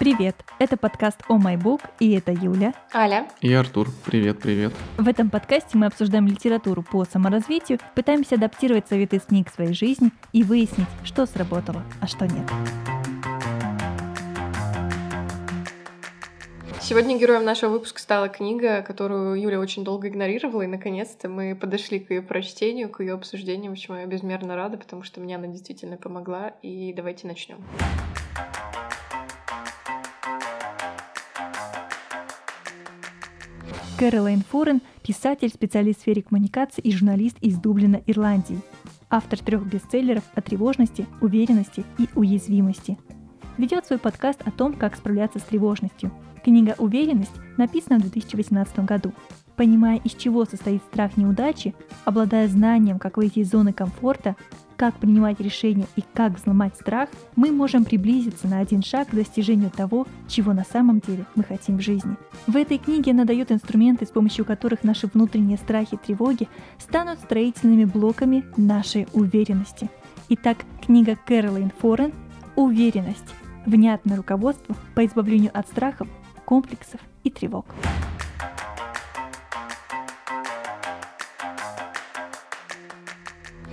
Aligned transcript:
Привет! 0.00 0.34
Это 0.58 0.78
подкаст 0.78 1.20
«О 1.28 1.36
бук» 1.58 1.82
и 1.98 2.14
это 2.16 2.32
Юля. 2.32 2.72
Аля. 2.94 3.28
И 3.42 3.52
Артур. 3.52 3.88
Привет, 4.06 4.40
привет. 4.40 4.72
В 4.96 5.06
этом 5.06 5.28
подкасте 5.28 5.76
мы 5.76 5.84
обсуждаем 5.84 6.26
литературу 6.26 6.82
по 6.82 7.04
саморазвитию, 7.04 7.80
пытаемся 7.94 8.36
адаптировать 8.36 8.88
советы 8.88 9.16
из 9.16 9.24
книг 9.24 9.50
в 9.50 9.54
своей 9.54 9.74
жизни 9.74 10.10
и 10.32 10.42
выяснить, 10.42 10.86
что 11.04 11.26
сработало, 11.26 11.82
а 12.00 12.06
что 12.06 12.24
нет. 12.24 12.50
Сегодня 16.80 17.18
героем 17.18 17.44
нашего 17.44 17.72
выпуска 17.72 18.00
стала 18.00 18.30
книга, 18.30 18.80
которую 18.80 19.38
Юля 19.38 19.60
очень 19.60 19.84
долго 19.84 20.08
игнорировала, 20.08 20.62
и 20.62 20.66
наконец-то 20.66 21.28
мы 21.28 21.54
подошли 21.54 22.00
к 22.00 22.10
ее 22.10 22.22
прочтению, 22.22 22.88
к 22.88 23.00
ее 23.00 23.12
обсуждению, 23.12 23.74
в 23.74 23.78
чем 23.78 23.96
я 23.96 24.06
безмерно 24.06 24.56
рада, 24.56 24.78
потому 24.78 25.02
что 25.02 25.20
мне 25.20 25.36
она 25.36 25.46
действительно 25.46 25.98
помогла. 25.98 26.54
И 26.62 26.94
давайте 26.94 27.26
начнем. 27.26 27.58
Кэролайн 34.00 34.42
Форен– 34.48 34.80
писатель, 35.02 35.50
специалист 35.50 35.98
в 35.98 36.00
сфере 36.00 36.22
коммуникации 36.22 36.80
и 36.80 36.90
журналист 36.90 37.36
из 37.42 37.58
Дублина, 37.58 38.00
Ирландии. 38.06 38.58
Автор 39.10 39.38
трех 39.38 39.66
бестселлеров 39.66 40.24
о 40.34 40.40
тревожности, 40.40 41.06
уверенности 41.20 41.84
и 41.98 42.08
уязвимости. 42.14 42.96
Ведет 43.58 43.84
свой 43.84 43.98
подкаст 43.98 44.40
о 44.46 44.52
том, 44.52 44.72
как 44.72 44.96
справляться 44.96 45.38
с 45.38 45.42
тревожностью. 45.42 46.10
Книга 46.42 46.74
«Уверенность» 46.78 47.34
написана 47.58 47.98
в 47.98 48.04
2018 48.04 48.86
году. 48.86 49.12
Понимая, 49.60 49.98
из 49.98 50.14
чего 50.14 50.46
состоит 50.46 50.82
страх 50.84 51.18
неудачи, 51.18 51.74
обладая 52.06 52.48
знанием, 52.48 52.98
как 52.98 53.18
выйти 53.18 53.40
из 53.40 53.50
зоны 53.50 53.74
комфорта, 53.74 54.34
как 54.78 54.94
принимать 54.94 55.38
решения 55.38 55.86
и 55.96 56.04
как 56.14 56.38
взломать 56.38 56.74
страх, 56.76 57.10
мы 57.36 57.50
можем 57.50 57.84
приблизиться 57.84 58.48
на 58.48 58.60
один 58.60 58.82
шаг 58.82 59.10
к 59.10 59.14
достижению 59.14 59.68
того, 59.68 60.06
чего 60.28 60.54
на 60.54 60.64
самом 60.64 61.00
деле 61.00 61.26
мы 61.34 61.44
хотим 61.44 61.76
в 61.76 61.82
жизни. 61.82 62.16
В 62.46 62.56
этой 62.56 62.78
книге 62.78 63.10
она 63.10 63.26
дает 63.26 63.52
инструменты, 63.52 64.06
с 64.06 64.10
помощью 64.10 64.46
которых 64.46 64.82
наши 64.82 65.08
внутренние 65.08 65.58
страхи 65.58 65.96
и 65.96 66.06
тревоги 66.06 66.48
станут 66.78 67.18
строительными 67.18 67.84
блоками 67.84 68.46
нашей 68.56 69.08
уверенности. 69.12 69.90
Итак, 70.30 70.56
книга 70.86 71.18
Кэролайн 71.26 71.70
Форен 71.80 72.14
«Уверенность. 72.56 73.28
Внятное 73.66 74.16
руководство 74.16 74.74
по 74.94 75.04
избавлению 75.04 75.50
от 75.52 75.68
страхов, 75.68 76.08
комплексов 76.46 77.00
и 77.24 77.30
тревог». 77.30 77.66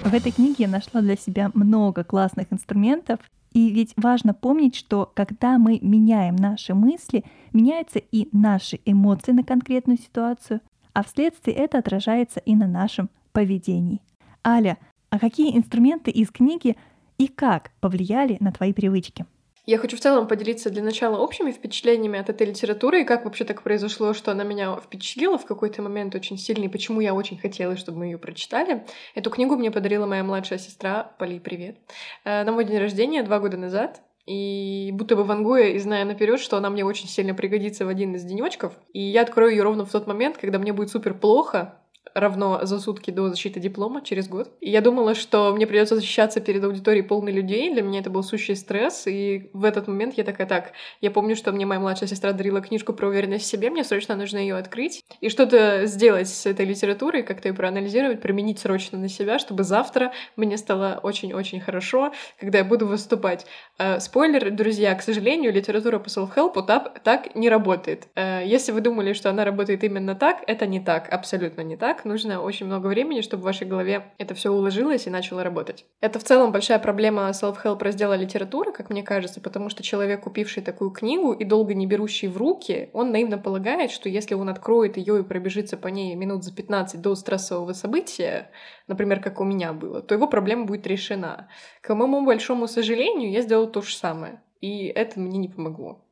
В 0.07 0.13
этой 0.13 0.31
книге 0.31 0.55
я 0.59 0.67
нашла 0.69 1.01
для 1.01 1.17
себя 1.17 1.51
много 1.53 2.05
классных 2.05 2.47
инструментов, 2.53 3.19
и 3.51 3.69
ведь 3.71 3.91
важно 3.97 4.33
помнить, 4.33 4.73
что 4.73 5.11
когда 5.13 5.57
мы 5.57 5.79
меняем 5.81 6.37
наши 6.37 6.73
мысли, 6.73 7.25
меняются 7.51 7.99
и 7.99 8.29
наши 8.31 8.79
эмоции 8.85 9.33
на 9.33 9.43
конкретную 9.43 9.97
ситуацию, 9.97 10.61
а 10.93 11.03
вследствие 11.03 11.57
это 11.57 11.79
отражается 11.79 12.39
и 12.39 12.55
на 12.55 12.67
нашем 12.67 13.09
поведении. 13.33 13.99
Аля, 14.45 14.77
а 15.09 15.19
какие 15.19 15.57
инструменты 15.57 16.09
из 16.09 16.31
книги 16.31 16.77
и 17.17 17.27
как 17.27 17.71
повлияли 17.81 18.37
на 18.39 18.53
твои 18.53 18.71
привычки? 18.71 19.25
Я 19.67 19.77
хочу 19.79 19.97
в 19.97 19.99
целом 19.99 20.29
поделиться 20.29 20.69
для 20.69 20.81
начала 20.81 21.17
общими 21.17 21.51
впечатлениями 21.51 22.17
от 22.17 22.29
этой 22.29 22.47
литературы 22.47 23.01
и 23.01 23.03
как 23.03 23.25
вообще 23.25 23.43
так 23.43 23.63
произошло, 23.63 24.13
что 24.13 24.31
она 24.31 24.45
меня 24.45 24.73
впечатлила 24.77 25.37
в 25.37 25.45
какой-то 25.45 25.81
момент 25.81 26.15
очень 26.15 26.37
сильно, 26.37 26.63
и 26.63 26.69
почему 26.69 27.01
я 27.01 27.13
очень 27.13 27.37
хотела, 27.37 27.75
чтобы 27.75 27.99
мы 27.99 28.05
ее 28.05 28.17
прочитали. 28.17 28.85
Эту 29.13 29.29
книгу 29.29 29.57
мне 29.57 29.69
подарила 29.69 30.05
моя 30.05 30.23
младшая 30.23 30.57
сестра, 30.57 31.11
Поли, 31.19 31.41
привет, 31.41 31.79
э, 32.23 32.45
на 32.45 32.53
мой 32.53 32.63
день 32.63 32.77
рождения 32.77 33.23
два 33.23 33.39
года 33.39 33.57
назад. 33.57 34.01
И 34.25 34.91
будто 34.93 35.17
бы 35.17 35.25
вангуя 35.25 35.69
и 35.69 35.79
зная 35.79 36.05
наперед, 36.05 36.39
что 36.39 36.55
она 36.55 36.69
мне 36.69 36.85
очень 36.85 37.09
сильно 37.09 37.33
пригодится 37.33 37.85
в 37.85 37.89
один 37.89 38.15
из 38.15 38.23
денечков. 38.23 38.73
И 38.93 39.01
я 39.01 39.23
открою 39.23 39.51
ее 39.51 39.63
ровно 39.63 39.85
в 39.85 39.91
тот 39.91 40.07
момент, 40.07 40.37
когда 40.37 40.59
мне 40.59 40.71
будет 40.71 40.91
супер 40.91 41.13
плохо, 41.13 41.81
равно 42.13 42.59
за 42.63 42.79
сутки 42.79 43.11
до 43.11 43.29
защиты 43.29 43.59
диплома 43.59 44.01
через 44.01 44.27
год. 44.27 44.51
И 44.61 44.69
я 44.69 44.81
думала, 44.81 45.15
что 45.15 45.53
мне 45.53 45.67
придется 45.67 45.95
защищаться 45.95 46.39
перед 46.39 46.63
аудиторией 46.63 47.03
полной 47.03 47.31
людей. 47.31 47.71
Для 47.73 47.81
меня 47.81 47.99
это 47.99 48.09
был 48.09 48.23
сущий 48.23 48.55
стресс. 48.55 49.07
И 49.07 49.49
в 49.53 49.63
этот 49.63 49.87
момент 49.87 50.15
я 50.15 50.23
такая, 50.23 50.47
так, 50.47 50.71
я 51.01 51.11
помню, 51.11 51.35
что 51.35 51.51
мне 51.51 51.65
моя 51.65 51.79
младшая 51.79 52.09
сестра 52.09 52.33
дарила 52.33 52.61
книжку 52.61 52.93
про 52.93 53.07
уверенность 53.07 53.45
в 53.45 53.47
себе, 53.47 53.69
мне 53.69 53.83
срочно 53.83 54.15
нужно 54.15 54.37
ее 54.37 54.55
открыть 54.55 55.03
и 55.21 55.29
что-то 55.29 55.85
сделать 55.85 56.27
с 56.27 56.45
этой 56.45 56.65
литературой, 56.65 57.23
как-то 57.23 57.47
ее 57.47 57.53
проанализировать, 57.53 58.21
применить 58.21 58.59
срочно 58.59 58.97
на 58.97 59.09
себя, 59.09 59.39
чтобы 59.39 59.63
завтра 59.63 60.11
мне 60.35 60.57
стало 60.57 60.99
очень-очень 61.03 61.59
хорошо, 61.59 62.13
когда 62.39 62.59
я 62.59 62.63
буду 62.63 62.87
выступать. 62.87 63.45
Э, 63.77 63.99
спойлер, 63.99 64.51
друзья, 64.51 64.93
к 64.95 65.01
сожалению, 65.01 65.53
литература 65.53 65.99
по 65.99 66.07
self-help 66.07 66.65
так, 66.65 66.99
так 67.03 67.35
не 67.35 67.49
работает. 67.49 68.07
Э, 68.15 68.41
если 68.45 68.71
вы 68.71 68.81
думали, 68.81 69.13
что 69.13 69.29
она 69.29 69.45
работает 69.45 69.83
именно 69.83 70.15
так, 70.15 70.43
это 70.47 70.65
не 70.65 70.79
так, 70.79 71.11
абсолютно 71.11 71.61
не 71.61 71.77
так 71.77 71.96
нужно 72.05 72.41
очень 72.41 72.65
много 72.65 72.87
времени, 72.87 73.21
чтобы 73.21 73.41
в 73.41 73.45
вашей 73.45 73.67
голове 73.67 74.11
это 74.17 74.35
все 74.35 74.51
уложилось 74.51 75.07
и 75.07 75.09
начало 75.09 75.43
работать. 75.43 75.85
Это 76.01 76.19
в 76.19 76.23
целом 76.23 76.51
большая 76.51 76.79
проблема 76.79 77.29
self-help 77.29 77.81
раздела 77.83 78.15
литературы, 78.15 78.71
как 78.71 78.89
мне 78.89 79.03
кажется, 79.03 79.41
потому 79.41 79.69
что 79.69 79.83
человек, 79.83 80.21
купивший 80.21 80.63
такую 80.63 80.91
книгу 80.91 81.33
и 81.33 81.43
долго 81.43 81.73
не 81.73 81.87
берущий 81.87 82.27
в 82.27 82.37
руки, 82.37 82.89
он 82.93 83.11
наивно 83.11 83.37
полагает, 83.37 83.91
что 83.91 84.09
если 84.09 84.35
он 84.35 84.49
откроет 84.49 84.97
ее 84.97 85.19
и 85.19 85.23
пробежится 85.23 85.77
по 85.77 85.87
ней 85.87 86.15
минут 86.15 86.43
за 86.43 86.53
15 86.53 87.01
до 87.01 87.15
стрессового 87.15 87.73
события, 87.73 88.51
например, 88.87 89.21
как 89.21 89.39
у 89.39 89.43
меня 89.43 89.73
было, 89.73 90.01
то 90.01 90.15
его 90.15 90.27
проблема 90.27 90.65
будет 90.65 90.87
решена. 90.87 91.49
К 91.81 91.93
моему 91.93 92.25
большому 92.25 92.67
сожалению, 92.67 93.31
я 93.31 93.41
сделала 93.41 93.67
то 93.67 93.81
же 93.81 93.95
самое. 93.95 94.41
И 94.61 94.85
это 94.87 95.19
мне 95.19 95.37
не 95.37 95.49
помогло. 95.49 96.06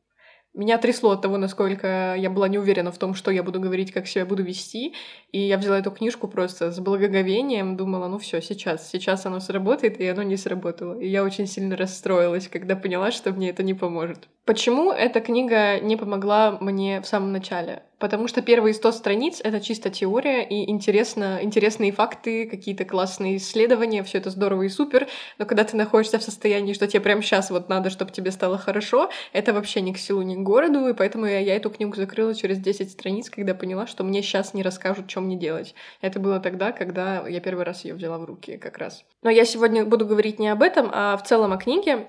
Меня 0.56 0.78
трясло 0.78 1.12
от 1.12 1.22
того, 1.22 1.36
насколько 1.36 2.16
я 2.16 2.30
была 2.30 2.48
не 2.48 2.58
уверена 2.58 2.90
в 2.90 2.98
том, 2.98 3.14
что 3.14 3.30
я 3.30 3.44
буду 3.44 3.60
говорить, 3.60 3.92
как 3.92 4.08
себя 4.08 4.26
буду 4.26 4.42
вести. 4.42 4.94
И 5.34 5.40
я 5.42 5.58
взяла 5.58 5.80
эту 5.80 5.92
книжку 5.92 6.30
просто 6.30 6.72
с 6.72 6.80
благоговением, 6.80 7.76
думала, 7.76 8.08
ну 8.08 8.20
все, 8.20 8.42
сейчас, 8.42 8.90
сейчас 8.90 9.26
оно 9.26 9.42
сработает, 9.42 10.00
и 10.00 10.08
оно 10.08 10.24
не 10.24 10.38
сработало. 10.38 10.98
И 10.98 11.10
я 11.10 11.26
очень 11.26 11.46
сильно 11.46 11.76
расстроилась, 11.76 12.48
когда 12.48 12.78
поняла, 12.78 13.12
что 13.12 13.34
мне 13.34 13.50
это 13.50 13.64
не 13.64 13.74
поможет. 13.74 14.30
Почему 14.46 14.92
эта 14.92 15.22
книга 15.22 15.80
не 15.80 15.98
помогла 15.98 16.60
мне 16.62 17.02
в 17.02 17.08
самом 17.08 17.32
начале? 17.32 17.82
Потому 17.98 18.28
что 18.28 18.44
первые 18.44 18.76
100 18.76 18.92
страниц— 18.92 19.42
это 19.44 19.60
чисто 19.60 19.90
теория 19.90 20.44
и 20.44 20.70
интересно, 20.70 21.40
интересные 21.42 21.92
факты, 21.92 22.48
какие-то 22.48 22.86
классные 22.86 23.38
исследования, 23.38 24.04
все 24.04 24.20
это 24.20 24.30
здорово 24.30 24.64
и 24.64 24.70
супер, 24.70 25.08
но 25.40 25.48
когда 25.48 25.64
ты 25.64 25.76
находишься 25.76 26.20
в 26.20 26.24
состоянии, 26.24 26.74
что 26.74 26.86
тебе 26.86 27.00
прямо 27.00 27.24
сейчас 27.24 27.50
вот 27.50 27.70
надо, 27.70 27.90
чтобы 27.90 28.12
тебе 28.12 28.30
стало 28.30 28.60
хорошо, 28.60 29.10
это 29.34 29.52
вообще 29.52 29.82
ни 29.82 29.94
к 29.94 29.98
селу, 29.98 30.22
ни 30.22 30.36
к 30.36 30.44
городу, 30.44 30.90
и 30.90 30.94
поэтому 30.94 31.26
я, 31.26 31.40
я 31.40 31.56
эту 31.56 31.72
книгу 31.72 31.96
закрыла 31.96 32.36
через 32.36 32.60
10 32.60 32.92
страниц, 32.92 33.32
когда 33.32 33.56
поняла, 33.56 33.88
что 33.88 34.04
мне 34.04 34.22
сейчас 34.22 34.54
не 34.54 34.62
расскажут, 34.62 35.10
что 35.10 35.22
мне 35.22 35.38
делать. 35.38 35.74
Это 36.02 36.20
было 36.20 36.40
тогда, 36.40 36.72
когда 36.72 37.28
я 37.28 37.40
первый 37.40 37.66
раз 37.66 37.84
ее 37.84 37.96
взяла 37.96 38.20
в 38.20 38.26
руки 38.26 38.58
как 38.58 38.78
раз. 38.78 39.06
Но 39.24 39.32
я 39.32 39.44
сегодня 39.44 39.86
буду 39.86 40.06
говорить 40.06 40.38
не 40.38 40.50
об 40.50 40.62
этом, 40.62 40.92
а 40.94 41.18
в 41.18 41.24
целом 41.24 41.52
о 41.52 41.58
книге, 41.58 42.08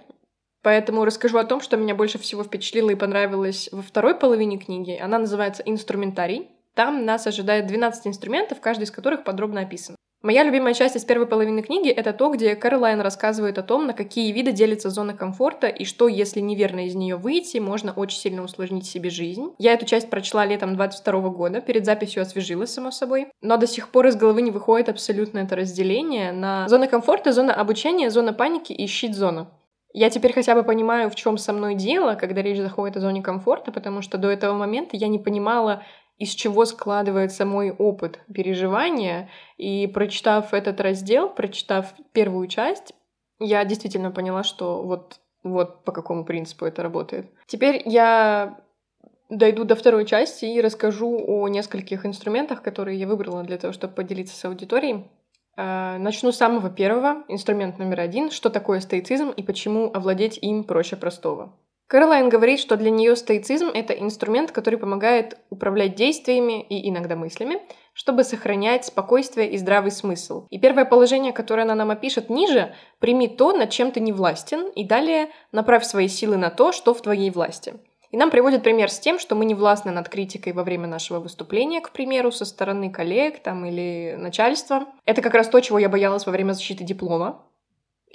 Поэтому 0.67 1.05
расскажу 1.05 1.39
о 1.39 1.45
том, 1.45 1.61
что 1.61 1.77
меня 1.77 1.95
больше 1.95 2.19
всего 2.19 2.43
впечатлило 2.43 2.91
и 2.91 2.97
понравилось 2.97 3.69
во 3.71 3.83
второй 3.83 4.17
половине 4.17 4.59
книги. 4.59 4.99
Она 5.01 5.17
называется 5.17 5.63
«Инструментарий». 5.65 6.49
Там 6.75 7.05
нас 7.05 7.25
ожидает 7.29 7.69
12 7.69 8.09
инструментов, 8.09 8.61
каждый 8.61 8.83
из 8.83 8.91
которых 8.91 9.23
подробно 9.23 9.61
описан. 9.61 9.95
Моя 10.23 10.43
любимая 10.43 10.75
часть 10.75 10.97
из 10.97 11.05
первой 11.05 11.29
половины 11.29 11.63
книги— 11.63 11.89
это 11.91 12.13
то, 12.13 12.31
где 12.31 12.57
Кэролайн 12.57 13.01
рассказывает 13.01 13.59
о 13.59 13.63
том, 13.63 13.87
на 13.87 13.93
какие 13.93 14.33
виды 14.33 14.51
делится 14.51 14.91
зона 14.91 15.15
комфорта 15.15 15.69
и 15.69 15.85
что, 15.85 16.09
если 16.09 16.41
неверно 16.41 16.87
из 16.87 16.97
нее 16.97 17.15
выйти, 17.15 17.59
можно 17.59 17.93
очень 17.93 18.19
сильно 18.19 18.43
усложнить 18.43 18.87
себе 18.87 19.09
жизнь. 19.09 19.53
Я 19.59 19.73
эту 19.73 19.87
часть 19.87 20.11
прочла 20.11 20.45
летом 20.45 20.75
22 20.75 21.29
года, 21.29 21.61
перед 21.61 21.87
записью 21.87 22.23
освежилась, 22.23 22.75
само 22.75 22.91
собой. 22.91 23.29
Но 23.41 23.57
до 23.57 23.69
сих 23.69 23.91
пор 23.91 24.09
из 24.09 24.17
головы 24.17 24.43
не 24.43 24.51
выходит 24.51 24.89
абсолютно 24.89 25.39
это 25.39 25.55
разделение 25.55 26.33
на 26.33 26.69
зона 26.69 26.89
комфорта, 26.89 27.33
зона 27.33 27.55
обучения, 27.55 28.11
зона 28.11 28.33
паники 28.33 28.73
и 28.73 28.89
щит-зона. 28.89 29.49
Я 29.99 30.11
теперь 30.11 30.35
хотя 30.35 30.55
бы 30.55 30.63
понимаю, 30.63 31.09
в 31.09 31.15
чем 31.15 31.39
со 31.39 31.55
мной 31.55 31.75
дело, 31.75 32.17
когда 32.17 32.43
речь 32.43 32.59
заходит 32.59 32.99
о 32.99 33.01
зоне 33.01 33.23
комфорта, 33.23 33.73
потому 33.73 34.03
что 34.03 34.19
до 34.19 34.29
этого 34.29 34.53
момента 34.53 34.95
я 34.95 35.09
не 35.09 35.19
понимала, 35.19 35.85
из 36.19 36.35
чего 36.35 36.67
складывается 36.67 37.47
мой 37.47 37.71
опыт 37.71 38.21
переживания. 38.31 39.31
И 39.57 39.87
прочитав 39.87 40.53
этот 40.53 40.83
раздел, 40.83 41.31
прочитав 41.31 41.95
первую 42.13 42.47
часть, 42.47 42.93
я 43.39 43.65
действительно 43.65 44.11
поняла, 44.11 44.43
что 44.43 44.83
вот, 44.83 45.19
вот 45.43 45.83
по 45.85 45.93
какому 45.93 46.27
принципу 46.27 46.67
это 46.67 46.83
работает. 46.83 47.31
Теперь 47.47 47.81
я 47.87 48.61
дойду 49.31 49.65
до 49.65 49.77
второй 49.77 50.05
части 50.05 50.45
и 50.45 50.61
расскажу 50.61 51.25
о 51.27 51.49
нескольких 51.49 52.05
инструментах, 52.05 52.61
которые 52.61 53.01
я 53.01 53.07
выбрала 53.07 53.45
для 53.45 53.57
того, 53.57 53.73
чтобы 53.73 53.95
поделиться 53.95 54.37
с 54.37 54.45
аудиторией. 54.45 55.07
Э, 55.57 55.97
начну 55.99 56.33
с 56.33 56.37
самого 56.37 56.71
первого, 56.71 57.25
инструмент 57.29 57.79
номер 57.79 58.01
один, 58.01 58.31
что 58.31 58.51
такое 58.51 58.81
стоицизм 58.81 59.31
и 59.31 59.43
почему 59.43 59.91
овладеть 59.93 60.39
им 60.41 60.65
проще 60.65 60.97
простого. 60.97 61.57
Кэролайн 61.89 62.29
говорит, 62.29 62.59
что 62.59 62.77
для 62.77 62.91
нее 62.91 63.15
стоицизм— 63.15 63.67
это 63.75 63.93
инструмент, 63.95 64.51
который 64.51 64.77
помогает 64.77 65.39
управлять 65.51 65.95
действиями 65.95 66.61
и 66.63 66.91
иногда 66.91 67.15
мыслями, 67.15 67.61
чтобы 67.93 68.25
сохранять 68.25 68.87
спокойствие 68.87 69.53
и 69.53 69.57
здравый 69.57 69.93
смысл. 69.93 70.49
И 70.51 70.59
первое 70.59 70.85
положение, 70.85 71.33
которое 71.33 71.63
она 71.63 71.77
нам 71.77 71.91
опишет 71.91 72.29
ниже, 72.29 72.75
прими 72.99 73.29
то, 73.29 73.53
над 73.53 73.71
чем 73.71 73.93
ты 73.93 74.01
не 74.01 74.13
властен, 74.13 74.69
и 74.71 74.85
далее 74.85 75.31
направь 75.53 75.85
свои 75.85 76.09
силы 76.09 76.37
на 76.37 76.51
то, 76.51 76.73
что 76.73 76.93
в 76.93 77.03
твоей 77.03 77.31
власти. 77.31 77.75
И 78.11 78.17
нам 78.17 78.31
приводят 78.31 78.63
пример 78.63 78.91
с 78.91 78.99
тем, 78.99 79.19
что 79.19 79.35
мы 79.35 79.45
не 79.45 79.55
властны 79.55 79.91
над 79.91 80.09
критикой 80.09 80.53
во 80.53 80.63
время 80.63 80.87
нашего 80.87 81.21
выступления, 81.21 81.81
к 81.81 81.91
примеру, 81.91 82.31
со 82.31 82.45
стороны 82.45 82.91
коллег 82.91 83.41
там, 83.41 83.65
или 83.65 84.15
начальства. 84.19 84.87
Это 85.05 85.23
как 85.23 85.35
раз 85.35 85.49
то, 85.49 85.61
чего 85.61 85.79
я 85.79 85.89
боялась 85.89 86.27
во 86.27 86.33
время 86.33 86.53
защиты 86.53 86.85
диплома. 86.85 87.43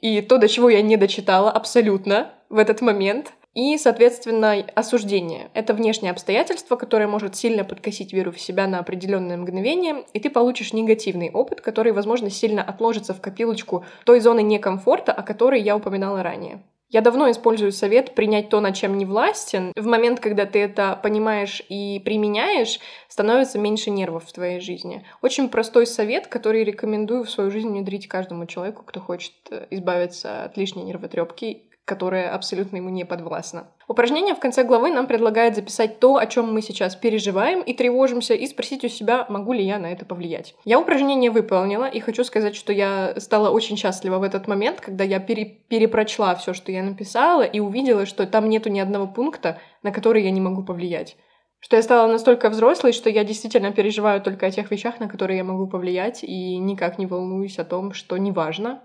И 0.02 0.22
то, 0.22 0.38
до 0.38 0.48
чего 0.48 0.70
я 0.70 0.82
не 0.82 0.98
дочитала 0.98 1.52
абсолютно 1.52 2.34
в 2.50 2.58
этот 2.58 2.82
момент. 2.82 3.34
И, 3.54 3.78
соответственно, 3.78 4.54
осуждение. 4.76 5.52
Это 5.54 5.74
внешнее 5.74 6.12
обстоятельство, 6.12 6.78
которое 6.78 7.08
может 7.08 7.36
сильно 7.36 7.66
подкосить 7.66 8.14
веру 8.14 8.32
в 8.32 8.40
себя 8.40 8.66
на 8.66 8.80
определенное 8.80 9.36
мгновение, 9.36 10.06
и 10.14 10.22
ты 10.22 10.30
получишь 10.30 10.72
негативный 10.72 11.30
опыт, 11.30 11.60
который, 11.60 11.92
возможно, 11.92 12.30
сильно 12.30 12.64
отложится 12.64 13.14
в 13.14 13.20
копилочку 13.20 13.84
той 14.06 14.22
зоны 14.22 14.42
некомфорта, 14.42 15.12
о 15.12 15.22
которой 15.22 15.62
я 15.62 15.76
упоминала 15.76 16.24
ранее. 16.24 16.64
Я 16.92 17.00
давно 17.00 17.32
использую 17.32 17.72
совет 17.72 18.16
принять 18.16 18.50
то, 18.50 18.60
над 18.60 18.76
чем 18.76 18.98
не 18.98 19.06
властен. 19.06 19.72
В 19.78 19.86
момент, 19.86 20.20
когда 20.20 20.46
ты 20.46 20.60
это 20.60 21.00
понимаешь 21.02 21.64
и 21.70 22.02
применяешь, 22.04 22.82
становится 23.08 23.60
меньше 23.60 23.92
нервов 23.92 24.26
в 24.26 24.34
твоей 24.34 24.60
жизни. 24.60 25.06
Очень 25.22 25.48
простой 25.48 25.88
совет, 25.88 26.28
который 26.28 26.66
рекомендую 26.66 27.24
в 27.24 27.30
свою 27.30 27.50
жизнь 27.50 27.70
внедрить 27.70 28.10
каждому 28.10 28.46
человеку, 28.46 28.84
кто 28.84 29.00
хочет 29.00 29.34
э, 29.52 29.68
избавиться 29.70 30.44
от 30.44 30.58
лишней 30.58 30.84
нервотрепки 30.84 31.64
которое 31.92 32.30
абсолютно 32.30 32.78
ему 32.78 32.88
не 32.88 33.04
подвластно. 33.04 33.68
Упражнение 33.86 34.34
в 34.34 34.40
конце 34.40 34.64
главы 34.64 34.92
нам 34.92 35.08
предлагает 35.08 35.58
записать 35.58 36.00
то, 36.00 36.16
о 36.16 36.26
чем 36.26 36.54
мы 36.54 36.62
сейчас 36.62 36.96
переживаем 36.96 37.62
и 37.62 37.74
тревожимся, 37.74 38.34
и 38.34 38.48
спросить 38.48 38.86
у 38.86 38.88
себя, 38.88 39.26
могу 39.28 39.52
ли 39.52 39.62
я 39.62 39.78
на 39.78 39.88
это 39.88 40.06
повлиять. 40.06 40.56
Я 40.64 40.80
упражнение 40.80 41.30
выполнила, 41.30 41.84
и 41.84 42.00
хочу 42.00 42.24
сказать, 42.24 42.56
что 42.56 42.72
я 42.72 43.16
стала 43.18 43.50
очень 43.50 43.76
счастлива 43.76 44.20
в 44.20 44.24
этот 44.24 44.48
момент, 44.48 44.80
когда 44.80 45.04
я 45.04 45.20
пере 45.20 45.44
перепрочла 45.68 46.34
все, 46.36 46.54
что 46.54 46.72
я 46.72 46.82
написала, 46.82 47.42
и 47.42 47.60
увидела, 47.60 48.06
что 48.06 48.26
там 48.26 48.48
нету 48.48 48.70
ни 48.70 48.80
одного 48.80 49.06
пункта, 49.06 49.60
на 49.84 49.92
который 49.92 50.24
я 50.24 50.32
не 50.32 50.40
могу 50.40 50.64
повлиять 50.64 51.18
что 51.64 51.76
я 51.76 51.84
стала 51.84 52.12
настолько 52.12 52.50
взрослой, 52.50 52.92
что 52.92 53.12
я 53.12 53.24
действительно 53.24 53.72
переживаю 53.72 54.20
только 54.20 54.48
о 54.48 54.52
тех 54.52 54.72
вещах, 54.72 55.00
на 55.00 55.08
которые 55.08 55.38
я 55.38 55.44
могу 55.44 55.68
повлиять, 55.68 56.24
и 56.24 56.58
никак 56.58 56.98
не 56.98 57.06
волнуюсь 57.06 57.60
о 57.60 57.64
том, 57.64 57.94
что 57.94 58.18
неважно, 58.18 58.82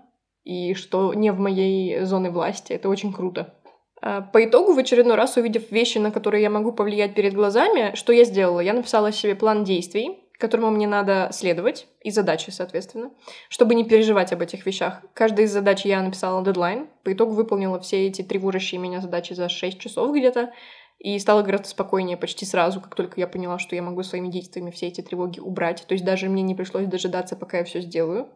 и 0.47 0.73
что 0.75 1.13
не 1.13 1.33
в 1.33 1.39
моей 1.39 2.05
зоне 2.05 2.29
власти. 2.29 2.71
Это 2.71 2.87
очень 2.87 3.11
круто. 3.11 3.53
А, 4.01 4.21
по 4.21 4.45
итогу, 4.45 4.73
в 4.73 4.77
очередной 4.77 5.15
раз 5.15 5.35
увидев 5.35 5.71
вещи, 5.71 5.97
на 5.97 6.09
которые 6.09 6.41
я 6.41 6.49
могу 6.49 6.71
повлиять 6.71 7.15
перед 7.15 7.33
глазами, 7.33 7.95
что 7.95 8.13
я 8.13 8.23
сделала? 8.23 8.61
Я 8.61 8.71
написала 8.71 9.11
себе 9.11 9.35
план 9.35 9.65
действий, 9.65 10.23
которому 10.39 10.69
мне 10.69 10.87
надо 10.87 11.29
следовать, 11.33 11.87
и 12.01 12.11
задачи, 12.11 12.49
соответственно, 12.51 13.11
чтобы 13.49 13.75
не 13.75 13.83
переживать 13.83 14.31
об 14.31 14.41
этих 14.41 14.65
вещах. 14.65 15.01
Каждая 15.13 15.47
из 15.47 15.51
задач 15.51 15.83
я 15.83 16.01
написала 16.01 16.41
дедлайн, 16.45 16.87
по 17.03 17.11
итогу 17.11 17.33
выполнила 17.33 17.81
все 17.81 18.07
эти 18.07 18.21
тревожащие 18.21 18.79
меня 18.79 19.01
задачи 19.01 19.33
за 19.33 19.49
6 19.49 19.79
часов 19.79 20.15
где-то, 20.15 20.53
и 20.99 21.19
стало 21.19 21.41
гораздо 21.41 21.67
спокойнее 21.67 22.15
почти 22.15 22.45
сразу, 22.45 22.79
как 22.79 22.95
только 22.95 23.19
я 23.19 23.27
поняла, 23.27 23.59
что 23.59 23.75
я 23.75 23.81
могу 23.81 24.01
своими 24.01 24.29
действиями 24.29 24.71
все 24.71 24.87
эти 24.87 25.01
тревоги 25.01 25.41
убрать. 25.41 25.83
То 25.87 25.93
есть 25.93 26.05
даже 26.05 26.29
мне 26.29 26.41
не 26.41 26.55
пришлось 26.55 26.87
дожидаться, 26.87 27.35
пока 27.35 27.57
я 27.57 27.63
все 27.65 27.81
сделаю. 27.81 28.29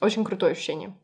Очень 0.00 0.24
крутое 0.24 0.52
ощущение. 0.52 0.94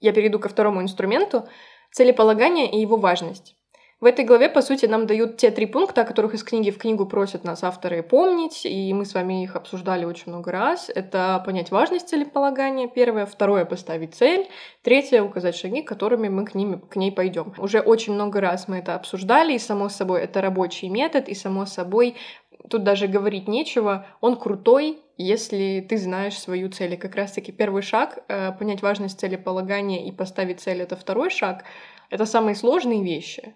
Я 0.00 0.12
перейду 0.12 0.38
ко 0.38 0.48
второму 0.48 0.82
инструменту— 0.82 1.48
целеполагание 1.92 2.70
и 2.70 2.80
его 2.80 2.96
важность. 2.96 3.56
В 3.98 4.04
этой 4.04 4.26
главе, 4.26 4.50
по 4.50 4.60
сути, 4.60 4.84
нам 4.84 5.06
дают 5.06 5.38
те 5.38 5.50
три 5.50 5.64
пункта, 5.64 6.02
о 6.02 6.04
которых 6.04 6.34
из 6.34 6.44
книги 6.44 6.70
в 6.70 6.76
книгу 6.76 7.06
просят 7.06 7.44
нас 7.44 7.64
авторы 7.64 8.02
помнить, 8.02 8.66
и 8.66 8.92
мы 8.92 9.06
с 9.06 9.14
вами 9.14 9.42
их 9.42 9.56
обсуждали 9.56 10.04
очень 10.04 10.32
много 10.32 10.52
раз. 10.52 10.90
Это 10.94 11.42
понять 11.46 11.70
важность 11.70 12.10
целеполагания, 12.10 12.88
первое. 12.88 13.24
Второе— 13.24 13.64
поставить 13.66 14.14
цель. 14.14 14.48
Третье— 14.82 15.22
указать 15.22 15.56
шаги, 15.56 15.80
которыми 15.80 16.28
мы 16.28 16.44
к, 16.44 16.54
ним, 16.54 16.78
к 16.78 16.96
ней 16.96 17.10
пойдем. 17.10 17.54
Уже 17.56 17.80
очень 17.80 18.12
много 18.12 18.42
раз 18.42 18.68
мы 18.68 18.76
это 18.76 18.96
обсуждали, 18.96 19.54
и, 19.54 19.58
само 19.58 19.88
собой, 19.88 20.20
это 20.20 20.42
рабочий 20.42 20.90
метод, 20.90 21.30
и, 21.30 21.34
само 21.34 21.64
собой, 21.64 22.16
тут 22.68 22.84
даже 22.84 23.06
говорить 23.06 23.48
нечего. 23.48 24.06
Он 24.20 24.36
крутой, 24.36 24.98
если 25.16 25.84
ты 25.88 25.96
знаешь 25.96 26.38
свою 26.38 26.68
цель. 26.70 26.94
И 26.94 26.96
как 26.96 27.14
раз-таки 27.14 27.52
первый 27.52 27.82
шаг 27.82 28.24
э,— 28.28 28.52
понять 28.58 28.82
важность 28.82 29.18
целеполагания 29.18 30.06
и 30.06 30.12
поставить 30.12 30.60
цель— 30.60 30.80
это 30.82 30.96
второй 30.96 31.30
шаг. 31.30 31.64
Это 32.10 32.24
самые 32.24 32.54
сложные 32.54 33.02
вещи, 33.02 33.54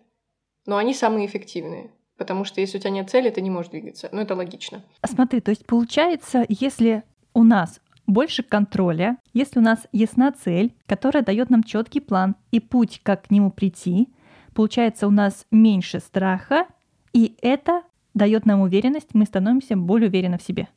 но 0.67 0.77
они 0.77 0.95
самые 0.95 1.27
эффективные. 1.27 1.91
Потому 2.17 2.45
что 2.45 2.61
если 2.61 2.79
у 2.79 2.81
тебя 2.81 2.91
нет 2.91 3.09
цели, 3.09 3.31
ты 3.31 3.41
не 3.41 3.51
можешь 3.51 3.71
двигаться. 3.71 4.09
Ну, 4.13 4.21
это 4.21 4.35
логично. 4.35 4.83
Смотри, 5.05 5.41
то 5.41 5.51
есть 5.51 5.65
получается, 5.67 6.45
если 6.49 7.03
у 7.33 7.45
нас 7.45 7.81
больше 8.07 8.43
контроля, 8.43 9.17
если 9.33 9.61
у 9.61 9.63
нас 9.63 9.87
ясна 9.93 10.33
цель, 10.33 10.75
которая 10.87 11.23
дает 11.23 11.49
нам 11.49 11.63
четкий 11.63 12.01
план 12.01 12.37
и 12.51 12.61
путь, 12.61 13.01
как 13.03 13.29
к 13.29 13.31
нему 13.31 13.51
прийти, 13.51 14.09
получается 14.55 15.07
у 15.07 15.11
нас 15.11 15.47
меньше 15.51 16.01
страха, 16.01 16.67
и 17.13 17.37
это 17.41 17.83
дает 18.15 18.47
нам 18.47 18.61
уверенность, 18.61 19.11
мы 19.15 19.25
становимся 19.25 19.77
более 19.77 20.09
уверены 20.09 20.39
в 20.39 20.43
себе. 20.43 20.69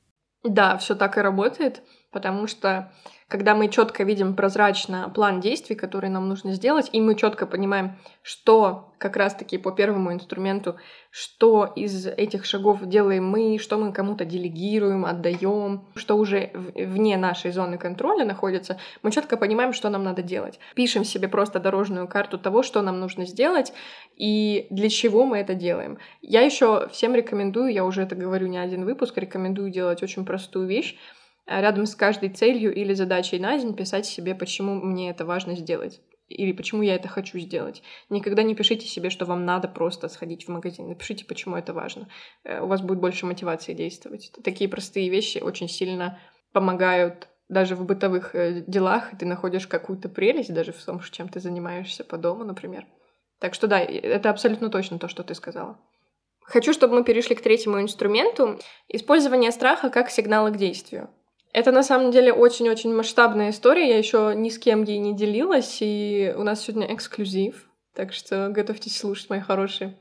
Да, 0.43 0.77
все 0.77 0.95
так 0.95 1.17
и 1.17 1.21
работает, 1.21 1.83
потому 2.13 2.47
что 2.47 2.91
когда 3.33 3.55
мы 3.55 3.67
четко 3.67 4.03
видим 4.03 4.35
прозрачно 4.35 5.11
план 5.13 5.39
действий, 5.39 5.75
который 5.75 6.07
нам 6.11 6.29
нужно 6.29 6.53
сделать, 6.53 6.89
и 6.91 7.01
мы 7.01 7.15
четко 7.15 7.47
понимаем, 7.47 7.97
что 8.21 8.93
как 8.99 9.17
раз-таки 9.17 9.57
по 9.57 9.71
первому 9.71 10.13
инструменту, 10.13 10.75
что 11.09 11.65
из 11.75 12.05
этих 12.05 12.45
шагов 12.45 12.85
делаем 12.85 13.27
мы, 13.27 13.57
что 13.57 13.79
мы 13.79 13.91
кому-то 13.91 14.23
делегируем, 14.23 15.03
отдаем, 15.03 15.83
что 15.95 16.15
уже 16.15 16.51
вне 16.53 17.17
нашей 17.17 17.49
зоны 17.49 17.79
контроля 17.79 18.23
находится, 18.23 18.77
мы 19.01 19.11
четко 19.11 19.35
понимаем, 19.35 19.73
что 19.73 19.89
нам 19.89 20.03
надо 20.03 20.21
делать. 20.21 20.59
Пишем 20.75 21.03
себе 21.03 21.27
просто 21.27 21.59
дорожную 21.59 22.07
карту 22.07 22.37
того, 22.37 22.61
что 22.61 22.83
нам 22.83 22.99
нужно 22.99 23.25
сделать 23.25 23.73
и 24.15 24.67
для 24.69 24.89
чего 24.89 25.25
мы 25.25 25.39
это 25.39 25.55
делаем. 25.55 25.97
Я 26.21 26.41
еще 26.41 26.87
всем 26.89 27.15
рекомендую, 27.15 27.73
я 27.73 27.83
уже 27.83 28.03
это 28.03 28.15
говорю 28.15 28.45
не 28.45 28.59
один 28.59 28.85
выпуск, 28.85 29.17
рекомендую 29.17 29.71
делать 29.71 30.03
очень 30.03 30.23
простую 30.23 30.67
вещь 30.67 30.97
рядом 31.45 31.85
с 31.85 31.95
каждой 31.95 32.29
целью 32.29 32.73
или 32.73 32.93
задачей 32.93 33.39
на 33.39 33.57
день 33.57 33.75
писать 33.75 34.05
себе, 34.05 34.35
почему 34.35 34.75
мне 34.75 35.09
это 35.09 35.25
важно 35.25 35.55
сделать 35.55 36.01
или 36.27 36.51
почему 36.51 36.81
я 36.81 36.95
это 36.95 37.07
хочу 37.07 37.37
сделать. 37.39 37.83
Никогда 38.09 38.43
не 38.43 38.55
пишите 38.55 38.87
себе, 38.87 39.09
что 39.09 39.25
вам 39.25 39.45
надо 39.45 39.67
просто 39.67 40.07
сходить 40.07 40.45
в 40.45 40.49
магазин. 40.49 40.87
Напишите, 40.87 41.25
почему 41.25 41.55
это 41.55 41.73
важно. 41.73 42.07
Э, 42.43 42.61
у 42.61 42.67
вас 42.67 42.81
будет 42.81 42.99
больше 42.99 43.25
мотивации 43.25 43.73
действовать. 43.73 44.31
Такие 44.43 44.69
простые 44.69 45.09
вещи 45.09 45.39
очень 45.39 45.69
сильно 45.69 46.19
помогают 46.51 47.27
даже 47.49 47.75
в 47.75 47.85
бытовых 47.85 48.35
э, 48.35 48.63
делах, 48.65 49.11
ты 49.17 49.25
находишь 49.25 49.67
какую-то 49.67 50.09
прелесть 50.09 50.53
даже 50.53 50.71
в 50.71 50.83
том, 50.83 50.99
чем 51.11 51.29
ты 51.29 51.39
занимаешься 51.39 52.03
по 52.03 52.17
дому, 52.17 52.43
например. 52.43 52.85
Так 53.39 53.53
что 53.53 53.67
да, 53.67 53.79
это 53.79 54.29
абсолютно 54.29 54.69
точно 54.69 54.99
то, 54.99 55.07
что 55.07 55.23
ты 55.23 55.35
сказала. 55.35 55.77
Хочу, 56.41 56.73
чтобы 56.73 56.95
мы 56.95 57.03
перешли 57.03 57.35
к 57.35 57.41
третьему 57.41 57.81
инструменту— 57.81 58.59
использование 58.87 59.51
страха 59.51 59.89
как 59.89 60.09
сигнала 60.09 60.49
к 60.49 60.57
действию. 60.57 61.09
Это 61.53 61.71
на 61.71 61.83
самом 61.83 62.11
деле 62.11 62.33
очень-очень 62.33 62.93
масштабная 62.93 63.51
история. 63.51 63.87
Я 63.87 63.97
еще 63.99 64.33
ни 64.35 64.49
с 64.49 64.57
кем 64.57 64.83
ей 64.83 64.97
не 64.97 65.13
делилась, 65.13 65.77
и 65.81 66.33
у 66.35 66.43
нас 66.43 66.61
сегодня 66.61 66.93
эксклюзив. 66.93 67.69
Так 67.95 68.11
что 68.11 68.49
готовьтесь 68.49 68.97
слушать, 68.97 69.29
мои 69.29 69.39
хорошие. 69.39 69.95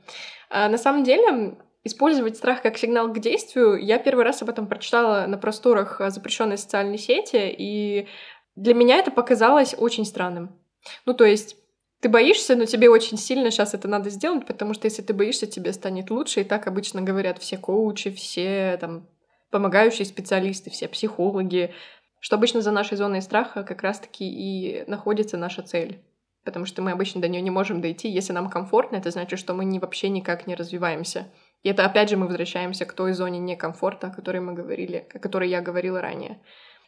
А 0.49 0.67
на 0.67 0.79
самом 0.79 1.03
деле, 1.03 1.55
использовать 1.83 2.37
страх 2.37 2.63
как 2.63 2.79
сигнал 2.79 3.13
к 3.13 3.19
действию, 3.19 3.77
я 3.77 3.99
первый 3.99 4.25
раз 4.25 4.41
об 4.41 4.49
этом 4.49 4.65
прочитала 4.65 5.27
на 5.27 5.37
просторах 5.37 6.01
запрещенной 6.07 6.57
социальной 6.57 6.97
сети, 6.97 7.53
и 7.55 8.07
для 8.55 8.73
меня 8.73 8.97
это 8.97 9.11
показалось 9.11 9.75
очень 9.77 10.05
странным. 10.05 10.59
Ну, 11.05 11.13
то 11.13 11.23
есть 11.23 11.55
ты 12.01 12.09
боишься, 12.09 12.55
но 12.55 12.65
тебе 12.65 12.89
очень 12.89 13.17
сильно 13.17 13.51
сейчас 13.51 13.75
это 13.75 13.87
надо 13.87 14.09
сделать, 14.09 14.47
потому 14.47 14.73
что 14.73 14.85
если 14.85 15.03
ты 15.03 15.13
боишься, 15.13 15.45
тебе 15.45 15.71
станет 15.71 16.09
лучше, 16.09 16.41
и 16.41 16.43
так 16.43 16.65
обычно 16.65 17.03
говорят 17.03 17.37
все 17.37 17.57
коучи, 17.57 18.09
все 18.09 18.75
там 18.81 19.07
помогающие 19.53 20.05
специалисты, 20.05 20.71
все 20.71 20.87
психологи, 20.87 21.75
что 22.19 22.37
обычно 22.37 22.61
за 22.61 22.71
нашей 22.71 22.97
зоной 22.97 23.21
страха 23.21 23.63
как 23.63 23.83
раз-таки 23.83 24.25
и 24.25 24.83
находится 24.87 25.37
наша 25.37 25.61
цель. 25.61 26.01
Потому 26.43 26.65
что 26.65 26.81
мы 26.81 26.91
обычно 26.91 27.21
до 27.21 27.27
нее 27.27 27.39
не 27.41 27.51
можем 27.51 27.79
дойти. 27.79 28.09
Если 28.09 28.33
нам 28.33 28.49
комфортно, 28.49 28.95
это 28.95 29.11
значит, 29.11 29.37
что 29.37 29.53
мы 29.53 29.63
не, 29.63 29.77
вообще 29.79 30.09
никак 30.09 30.47
не 30.47 30.55
развиваемся. 30.55 31.27
И 31.61 31.69
это 31.69 31.85
опять 31.85 32.09
же 32.09 32.17
мы 32.17 32.25
возвращаемся 32.25 32.85
к 32.85 32.93
той 32.93 33.13
зоне 33.13 33.37
некомфорта, 33.37 34.07
о 34.07 34.09
которой 34.09 34.39
мы 34.39 34.53
говорили, 34.53 35.07
о 35.13 35.19
которой 35.19 35.49
я 35.49 35.61
говорила 35.61 36.01
ранее. 36.01 36.39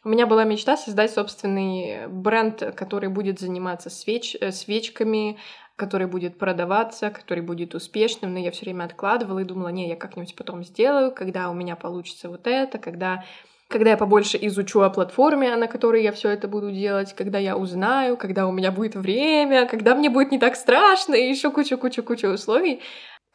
У 0.02 0.08
меня 0.08 0.26
была 0.26 0.42
мечта 0.42 0.76
создать 0.76 1.12
собственный 1.12 2.08
бренд, 2.08 2.74
который 2.74 3.08
будет 3.08 3.38
заниматься 3.38 3.90
свеч, 3.90 4.36
э, 4.40 4.50
свечками, 4.50 5.38
который 5.76 6.06
будет 6.06 6.38
продаваться, 6.38 7.10
который 7.10 7.42
будет 7.42 7.74
успешным, 7.74 8.32
но 8.32 8.38
я 8.38 8.50
все 8.50 8.64
время 8.64 8.84
откладывала 8.84 9.40
и 9.40 9.44
думала, 9.44 9.68
не, 9.68 9.88
я 9.88 9.96
как-нибудь 9.96 10.34
потом 10.34 10.64
сделаю, 10.64 11.12
когда 11.12 11.50
у 11.50 11.54
меня 11.54 11.76
получится 11.76 12.28
вот 12.28 12.46
это, 12.46 12.78
когда 12.78 13.24
когда 13.68 13.90
я 13.90 13.96
побольше 13.96 14.38
изучу 14.42 14.80
о 14.82 14.90
платформе, 14.90 15.56
на 15.56 15.66
которой 15.66 16.02
я 16.02 16.12
все 16.12 16.30
это 16.30 16.46
буду 16.46 16.70
делать, 16.70 17.14
когда 17.14 17.38
я 17.38 17.56
узнаю, 17.56 18.16
когда 18.16 18.46
у 18.46 18.52
меня 18.52 18.70
будет 18.70 18.94
время, 18.94 19.66
когда 19.66 19.96
мне 19.96 20.08
будет 20.08 20.30
не 20.30 20.38
так 20.38 20.54
страшно, 20.54 21.14
и 21.14 21.28
еще 21.28 21.50
кучу-кучу-кучу 21.50 22.28
условий. 22.28 22.80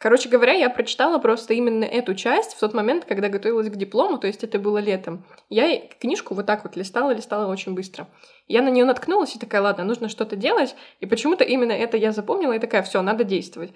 Короче 0.02 0.28
говоря, 0.28 0.52
я 0.52 0.68
прочитала 0.68 1.18
просто 1.18 1.54
именно 1.54 1.84
эту 1.84 2.16
часть 2.16 2.54
в 2.54 2.58
тот 2.58 2.74
момент, 2.74 3.04
когда 3.04 3.28
готовилась 3.28 3.70
к 3.70 3.76
диплому, 3.76 4.18
то 4.18 4.26
есть 4.26 4.42
это 4.42 4.58
было 4.58 4.78
летом. 4.78 5.24
Я 5.48 5.80
книжку 6.00 6.34
вот 6.34 6.44
так 6.44 6.64
вот 6.64 6.74
листала, 6.74 7.12
листала 7.12 7.48
очень 7.48 7.74
быстро. 7.74 8.08
Я 8.48 8.62
на 8.62 8.68
нее 8.68 8.84
наткнулась 8.84 9.36
и 9.36 9.38
такая, 9.38 9.62
ладно, 9.62 9.84
нужно 9.84 10.08
что-то 10.08 10.34
делать, 10.34 10.74
и 10.98 11.06
почему-то 11.06 11.44
именно 11.44 11.70
это 11.70 11.96
я 11.96 12.10
запомнила 12.10 12.52
и 12.52 12.58
такая, 12.58 12.82
все, 12.82 13.00
надо 13.00 13.22
действовать. 13.22 13.74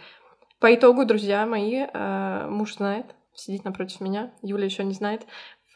По 0.59 0.75
итогу, 0.75 1.05
друзья 1.05 1.47
мои, 1.47 1.87
э, 1.87 2.47
муж 2.51 2.75
знает, 2.75 3.07
сидит 3.33 3.65
напротив 3.65 4.01
меня, 4.01 4.33
Юля 4.43 4.65
еще 4.65 4.83
не 4.83 4.95
знает. 4.95 5.25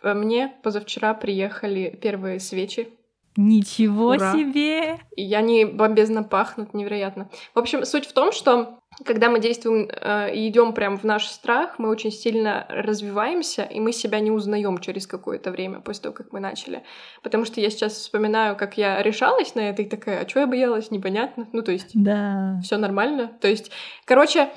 Мне 0.02 0.52
позавчера 0.64 1.14
приехали 1.14 1.96
первые 2.02 2.40
свечи. 2.40 2.88
Ничего 3.36 4.08
Ура. 4.08 4.32
себе! 4.32 4.98
И 5.14 5.32
они 5.32 5.64
бомбезно 5.64 6.24
пахнут, 6.24 6.74
невероятно. 6.74 7.30
В 7.54 7.60
общем, 7.60 7.84
суть 7.84 8.06
в 8.06 8.12
том, 8.12 8.32
что 8.32 8.79
когда 9.04 9.30
мы 9.30 9.40
действуем 9.40 9.88
э, 9.90 10.34
и 10.34 10.48
идем 10.48 10.74
прямо 10.74 10.98
в 10.98 11.04
наш 11.04 11.26
страх, 11.26 11.78
мы 11.78 11.88
очень 11.88 12.10
сильно 12.10 12.66
развиваемся, 12.68 13.62
и 13.62 13.80
мы 13.80 13.92
себя 13.92 14.20
не 14.20 14.30
узнаем 14.30 14.78
через 14.78 15.06
какое-то 15.06 15.50
время 15.50 15.80
после 15.80 16.02
того, 16.04 16.14
как 16.14 16.32
мы 16.32 16.40
начали. 16.40 16.82
Потому 17.22 17.44
что 17.44 17.60
я 17.60 17.70
сейчас 17.70 17.94
вспоминаю, 17.94 18.56
как 18.56 18.76
я 18.76 19.02
решалась 19.02 19.54
на 19.54 19.60
это, 19.60 19.82
и 19.82 19.88
такая, 19.88 20.22
а 20.22 20.28
что 20.28 20.40
я 20.40 20.46
боялась, 20.46 20.90
непонятно. 20.90 21.48
Ну, 21.52 21.62
то 21.62 21.72
есть, 21.72 21.90
да. 21.94 22.60
все 22.62 22.76
нормально. 22.76 23.30
То 23.40 23.48
есть, 23.48 23.70
короче, 24.04 24.50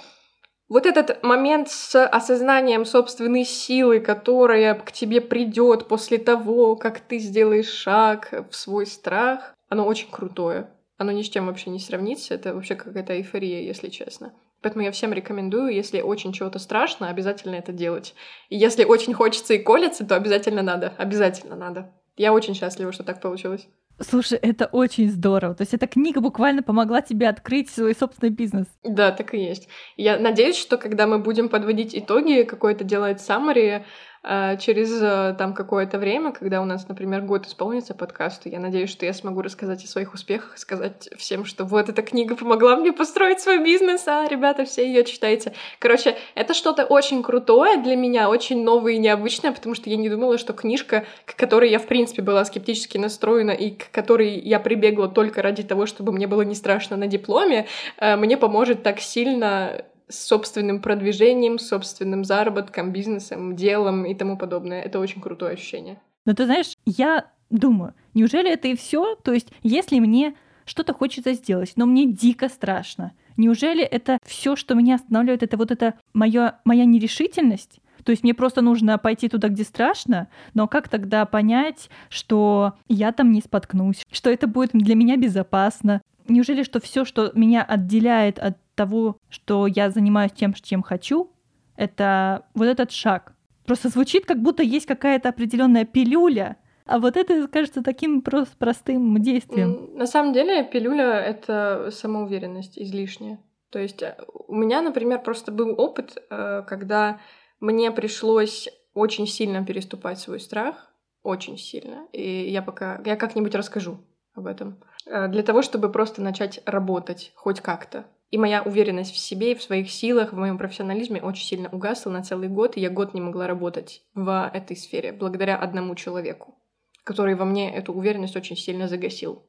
вот 0.67 0.85
этот 0.85 1.23
момент 1.23 1.69
с 1.69 2.03
осознанием 2.03 2.85
собственной 2.85 3.45
силы, 3.45 3.99
которая 3.99 4.75
к 4.75 4.91
тебе 4.91 5.21
придет 5.21 5.87
после 5.87 6.17
того, 6.17 6.75
как 6.75 6.99
ты 6.99 7.19
сделаешь 7.19 7.69
шаг 7.69 8.33
в 8.49 8.55
свой 8.55 8.87
страх, 8.87 9.53
оно 9.69 9.85
очень 9.85 10.09
крутое. 10.09 10.69
Оно 11.03 11.11
ни 11.11 11.21
с 11.21 11.29
чем 11.29 11.47
вообще 11.47 11.69
не 11.69 11.79
сравнится. 11.79 12.33
Это 12.33 12.55
вообще 12.55 12.75
какая-то 12.75 13.13
эйфория, 13.17 13.59
если 13.61 13.89
честно. 13.89 14.31
Поэтому 14.61 14.85
я 14.85 14.91
всем 14.91 15.11
рекомендую, 15.11 15.73
если 15.73 15.99
очень 15.99 16.31
чего-то 16.31 16.59
страшно, 16.59 17.09
обязательно 17.09 17.55
это 17.55 17.73
делать. 17.73 18.15
И 18.47 18.55
если 18.55 18.85
очень 18.85 19.13
хочется 19.13 19.53
и 19.53 19.57
колется, 19.57 20.05
то 20.05 20.15
обязательно 20.15 20.61
надо. 20.61 20.93
Обязательно 20.97 21.57
надо. 21.57 21.91
Я 22.15 22.31
очень 22.31 22.55
счастлива, 22.55 22.93
что 22.93 23.03
так 23.03 23.19
получилось. 23.19 23.67
Слушай, 23.99 24.39
это 24.41 24.67
очень 24.67 25.09
здорово. 25.09 25.55
То 25.55 25.63
есть 25.63 25.73
эта 25.73 25.87
книга 25.87 26.21
буквально 26.21 26.63
помогла 26.63 27.01
тебе 27.01 27.27
открыть 27.27 27.69
свой 27.69 27.93
собственный 27.93 28.31
бизнес. 28.31 28.67
Да, 28.83 29.11
так 29.11 29.33
и 29.33 29.43
есть. 29.43 29.67
Я 29.97 30.17
надеюсь, 30.17 30.57
что 30.57 30.77
когда 30.77 31.05
мы 31.05 31.19
будем 31.19 31.49
подводить 31.49 31.93
итоги, 31.93 32.43
какое-то 32.43 32.85
делать 32.85 33.19
а, 33.19 33.83
через 34.23 35.01
э, 35.01 35.35
там 35.37 35.53
какое-то 35.53 35.97
время, 35.97 36.31
когда 36.31 36.61
у 36.61 36.65
нас, 36.65 36.87
например, 36.87 37.21
год 37.23 37.45
исполнится 37.45 37.93
подкасту, 37.93 38.47
я 38.47 38.59
надеюсь, 38.59 38.89
что 38.89 39.05
я 39.05 39.13
смогу 39.13 39.41
рассказать 39.41 39.83
о 39.83 39.87
своих 39.87 40.13
успехах, 40.13 40.57
сказать 40.57 41.09
всем, 41.17 41.43
что 41.43 41.65
вот 41.65 41.89
эта 41.89 42.01
книга 42.01 42.37
помогла 42.37 42.77
мне 42.77 42.93
построить 42.93 43.41
свой 43.41 43.61
бизнес, 43.61 44.07
а 44.07 44.25
ребята 44.27 44.63
все 44.63 44.87
ее 44.87 45.03
читайте. 45.03 45.53
Короче, 45.79 46.15
это 46.35 46.53
что-то 46.53 46.85
очень 46.85 47.21
крутое 47.21 47.81
для 47.81 47.97
меня, 47.97 48.29
очень 48.29 48.63
новое 48.63 48.93
и 48.93 48.97
необычное, 48.97 49.51
потому 49.51 49.75
что 49.75 49.89
я 49.89 49.97
не 49.97 50.09
думала, 50.09 50.37
что 50.37 50.53
книжка, 50.53 51.05
к 51.25 51.35
которой 51.35 51.69
я, 51.69 51.79
в 51.79 51.87
принципе, 51.87 52.21
была 52.21 52.45
скептически 52.45 52.97
настроена 52.97 53.51
и 53.51 53.71
к 53.71 53.91
которой 53.91 54.39
я 54.39 54.61
прибегла 54.61 55.09
только 55.09 55.41
ради 55.41 55.63
того, 55.63 55.85
чтобы 55.85 56.13
мне 56.13 56.27
было 56.27 56.43
не 56.43 56.55
страшно 56.55 56.95
на 56.95 57.07
дипломе, 57.07 57.67
э, 57.97 58.15
мне 58.15 58.37
поможет 58.37 58.83
так 58.83 59.01
сильно 59.01 59.83
с 60.07 60.27
собственным 60.27 60.81
продвижением, 60.81 61.59
собственным 61.59 62.23
заработком, 62.23 62.91
бизнесом, 62.91 63.55
делом 63.55 64.05
и 64.05 64.13
тому 64.15 64.37
подобное. 64.37 64.81
Это 64.81 64.99
очень 64.99 65.21
крутое 65.21 65.53
ощущение. 65.53 65.99
Но 66.25 66.33
ты 66.33 66.45
знаешь, 66.45 66.73
я 66.85 67.27
думаю, 67.49 67.93
неужели 68.13 68.51
это 68.51 68.67
и 68.67 68.75
все? 68.75 69.15
То 69.15 69.33
есть, 69.33 69.49
если 69.61 69.99
мне 69.99 70.35
что-то 70.65 70.93
хочется 70.93 71.33
сделать, 71.33 71.73
но 71.75 71.85
мне 71.85 72.05
дико 72.05 72.49
страшно, 72.49 73.13
неужели 73.37 73.83
это 73.83 74.17
все, 74.25 74.55
что 74.55 74.75
меня 74.75 74.95
останавливает, 74.95 75.43
это 75.43 75.57
вот 75.57 75.71
это 75.71 75.95
моя, 76.13 76.59
моя 76.63 76.85
нерешительность? 76.85 77.79
То 78.03 78.11
есть 78.11 78.23
мне 78.23 78.33
просто 78.33 78.61
нужно 78.61 78.97
пойти 78.97 79.29
туда, 79.29 79.47
где 79.47 79.63
страшно, 79.63 80.27
но 80.53 80.67
как 80.67 80.89
тогда 80.89 81.25
понять, 81.25 81.89
что 82.09 82.73
я 82.87 83.11
там 83.11 83.31
не 83.31 83.41
споткнусь, 83.41 84.03
что 84.11 84.29
это 84.29 84.47
будет 84.47 84.71
для 84.73 84.95
меня 84.95 85.15
безопасно? 85.17 86.01
Неужели 86.27 86.63
что 86.63 86.79
все, 86.79 87.05
что 87.05 87.31
меня 87.33 87.63
отделяет 87.63 88.39
от 88.39 88.57
того, 88.75 89.17
что 89.29 89.67
я 89.67 89.89
занимаюсь 89.89 90.31
тем, 90.31 90.53
чем 90.53 90.81
хочу, 90.83 91.31
это 91.75 92.45
вот 92.53 92.65
этот 92.65 92.91
шаг. 92.91 93.33
Просто 93.65 93.89
звучит, 93.89 94.25
как 94.25 94.41
будто 94.41 94.63
есть 94.63 94.85
какая-то 94.85 95.29
определенная 95.29 95.85
пилюля, 95.85 96.57
а 96.85 96.99
вот 96.99 97.15
это 97.15 97.47
кажется 97.47 97.81
таким 97.81 98.21
просто 98.21 98.57
простым 98.57 99.21
действием. 99.21 99.95
На 99.95 100.05
самом 100.05 100.33
деле 100.33 100.63
пилюля— 100.63 101.19
это 101.21 101.89
самоуверенность 101.91 102.77
излишняя. 102.77 103.39
То 103.69 103.79
есть 103.79 104.03
э, 104.03 104.15
у 104.47 104.53
меня, 104.53 104.81
например, 104.81 105.21
просто 105.23 105.51
был 105.51 105.73
опыт, 105.79 106.17
э, 106.29 106.63
когда 106.67 107.19
мне 107.59 107.91
пришлось 107.91 108.69
очень 108.93 109.25
сильно 109.25 109.65
переступать 109.65 110.19
свой 110.19 110.39
страх, 110.39 110.91
очень 111.23 111.57
сильно. 111.57 112.07
И 112.11 112.51
я 112.51 112.61
пока... 112.61 113.01
Я 113.05 113.15
как-нибудь 113.15 113.55
расскажу 113.55 113.97
об 114.35 114.45
этом. 114.45 114.83
Э, 115.05 115.27
для 115.27 115.41
того, 115.41 115.61
чтобы 115.61 115.91
просто 115.91 116.21
начать 116.21 116.61
работать 116.65 117.31
хоть 117.35 117.61
как-то. 117.61 118.05
И 118.33 118.37
моя 118.39 118.63
уверенность 118.63 119.13
в 119.13 119.19
себе, 119.19 119.53
в 119.53 119.61
своих 119.61 119.91
силах, 119.91 120.33
в 120.33 120.35
моем 120.35 120.57
профессионализме 120.57 121.21
очень 121.21 121.45
сильно 121.45 121.69
угасла 121.69 122.09
на 122.09 122.23
целый 122.23 122.47
год, 122.49 122.75
и 122.75 122.79
я 122.79 122.89
год 122.89 123.13
не 123.13 123.21
могла 123.21 123.45
работать 123.45 124.01
в 124.15 124.49
этой 124.51 124.75
сфере 124.75 125.11
благодаря 125.11 125.55
одному 125.55 125.93
человеку, 125.93 126.57
который 127.03 127.35
во 127.35 127.45
мне 127.45 127.71
эту 127.71 127.93
уверенность 127.93 128.35
очень 128.35 128.57
сильно 128.57 128.87
загасил. 128.87 129.45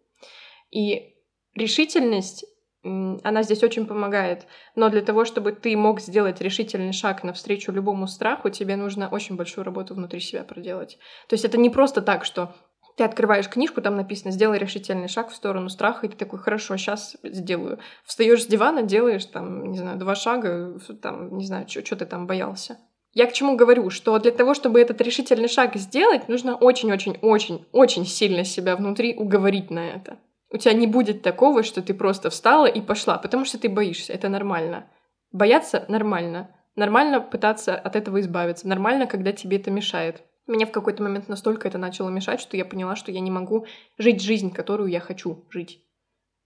И 0.70 1.14
решительность, 1.54 2.44
она 2.82 3.42
здесь 3.42 3.62
очень 3.62 3.86
помогает. 3.86 4.46
Но 4.76 4.90
для 4.90 5.00
того, 5.00 5.24
чтобы 5.24 5.52
ты 5.52 5.74
мог 5.78 5.98
сделать 5.98 6.42
решительный 6.42 6.92
шаг 6.92 7.24
навстречу 7.24 7.72
любому 7.72 8.06
страху, 8.06 8.50
тебе 8.50 8.76
нужно 8.76 9.08
очень 9.08 9.36
большую 9.36 9.64
работу 9.64 9.94
внутри 9.94 10.20
себя 10.20 10.44
проделать. 10.44 10.98
То 11.28 11.32
есть 11.32 11.46
это 11.46 11.56
не 11.56 11.70
просто 11.70 12.02
так, 12.02 12.26
что 12.26 12.54
ты 12.96 13.04
открываешь 13.04 13.48
книжку, 13.48 13.80
там 13.82 13.96
написано 13.96 14.30
«Сделай 14.30 14.58
решительный 14.58 15.08
шаг 15.08 15.30
в 15.30 15.34
сторону 15.34 15.68
страха», 15.68 16.06
и 16.06 16.08
ты 16.08 16.16
такой 16.16 16.38
«Хорошо, 16.38 16.76
сейчас 16.76 17.16
сделаю». 17.22 17.78
Встаешь 18.04 18.42
с 18.42 18.46
дивана, 18.46 18.82
делаешь 18.82 19.24
там, 19.26 19.70
не 19.70 19.78
знаю, 19.78 19.98
два 19.98 20.14
шага, 20.14 20.78
там, 21.02 21.36
не 21.36 21.46
знаю, 21.46 21.66
что 21.68 21.96
ты 21.96 22.06
там 22.06 22.26
боялся. 22.26 22.78
Я 23.12 23.26
к 23.26 23.32
чему 23.32 23.56
говорю, 23.56 23.90
что 23.90 24.18
для 24.18 24.32
того, 24.32 24.54
чтобы 24.54 24.80
этот 24.80 25.00
решительный 25.00 25.48
шаг 25.48 25.76
сделать, 25.76 26.28
нужно 26.28 26.56
очень-очень-очень-очень 26.56 28.06
сильно 28.06 28.44
себя 28.44 28.74
внутри 28.76 29.14
уговорить 29.14 29.70
на 29.70 29.86
это. 29.86 30.18
У 30.50 30.56
тебя 30.56 30.72
не 30.72 30.86
будет 30.86 31.22
такого, 31.22 31.62
что 31.62 31.80
ты 31.82 31.94
просто 31.94 32.30
встала 32.30 32.66
и 32.66 32.80
пошла, 32.80 33.18
потому 33.18 33.44
что 33.44 33.58
ты 33.58 33.68
боишься, 33.68 34.12
это 34.12 34.28
нормально. 34.28 34.86
Бояться 35.32 35.84
нормально. 35.88 36.50
Нормально 36.76 37.20
пытаться 37.20 37.76
от 37.76 37.94
этого 37.96 38.20
избавиться. 38.20 38.68
Нормально, 38.68 39.06
когда 39.06 39.32
тебе 39.32 39.58
это 39.58 39.70
мешает. 39.70 40.22
Мне 40.46 40.66
в 40.66 40.72
какой-то 40.72 41.02
момент 41.02 41.28
настолько 41.28 41.68
это 41.68 41.78
начало 41.78 42.10
мешать, 42.10 42.40
что 42.40 42.56
я 42.56 42.64
поняла, 42.64 42.96
что 42.96 43.10
я 43.10 43.20
не 43.20 43.30
могу 43.30 43.66
жить 43.96 44.20
жизнь, 44.20 44.52
которую 44.52 44.90
я 44.90 45.00
хочу 45.00 45.44
жить. 45.50 45.80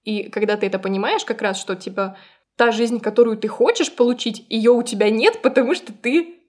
И 0.04 0.30
когда 0.30 0.56
ты 0.56 0.66
это 0.66 0.78
понимаешь, 0.78 1.24
как 1.24 1.42
раз, 1.42 1.58
что 1.58 1.74
типа 1.74 2.16
та 2.56 2.72
жизнь, 2.72 3.00
которую 3.00 3.36
ты 3.36 3.48
хочешь 3.48 3.94
получить, 3.94 4.44
ее 4.48 4.70
у 4.70 4.82
тебя 4.82 5.10
нет, 5.10 5.42
потому 5.42 5.74
что 5.74 5.92
ты... 5.92 6.40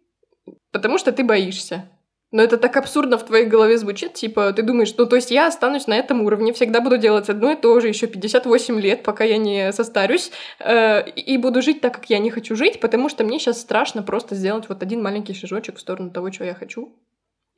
потому 0.71 0.97
что 0.97 1.11
ты 1.11 1.23
боишься. 1.23 1.89
Но 2.31 2.43
это 2.43 2.57
так 2.57 2.77
абсурдно 2.77 3.17
в 3.17 3.25
твоей 3.25 3.47
голове 3.47 3.77
звучит, 3.77 4.13
типа, 4.13 4.53
ты 4.53 4.61
думаешь, 4.61 4.93
ну, 4.95 5.07
то 5.07 5.15
есть 5.15 5.31
я 5.31 5.47
останусь 5.47 5.87
на 5.87 5.97
этом 5.97 6.21
уровне, 6.21 6.53
всегда 6.53 6.79
буду 6.79 6.99
делать 6.99 7.27
одно 7.27 7.51
и 7.51 7.55
то 7.55 7.79
же 7.79 7.87
еще 7.87 8.05
58 8.05 8.79
лет, 8.79 9.01
пока 9.01 9.23
я 9.23 9.37
не 9.37 9.73
состарюсь, 9.73 10.31
э, 10.59 11.09
и 11.09 11.37
буду 11.37 11.63
жить 11.63 11.81
так, 11.81 11.95
как 11.95 12.09
я 12.11 12.19
не 12.19 12.29
хочу 12.29 12.55
жить, 12.55 12.79
потому 12.79 13.09
что 13.09 13.23
мне 13.23 13.39
сейчас 13.39 13.59
страшно 13.59 14.03
просто 14.03 14.35
сделать 14.35 14.69
вот 14.69 14.83
один 14.83 15.01
маленький 15.01 15.33
шажочек 15.33 15.77
в 15.77 15.79
сторону 15.79 16.11
того, 16.11 16.29
чего 16.29 16.45
я 16.45 16.53
хочу. 16.53 16.93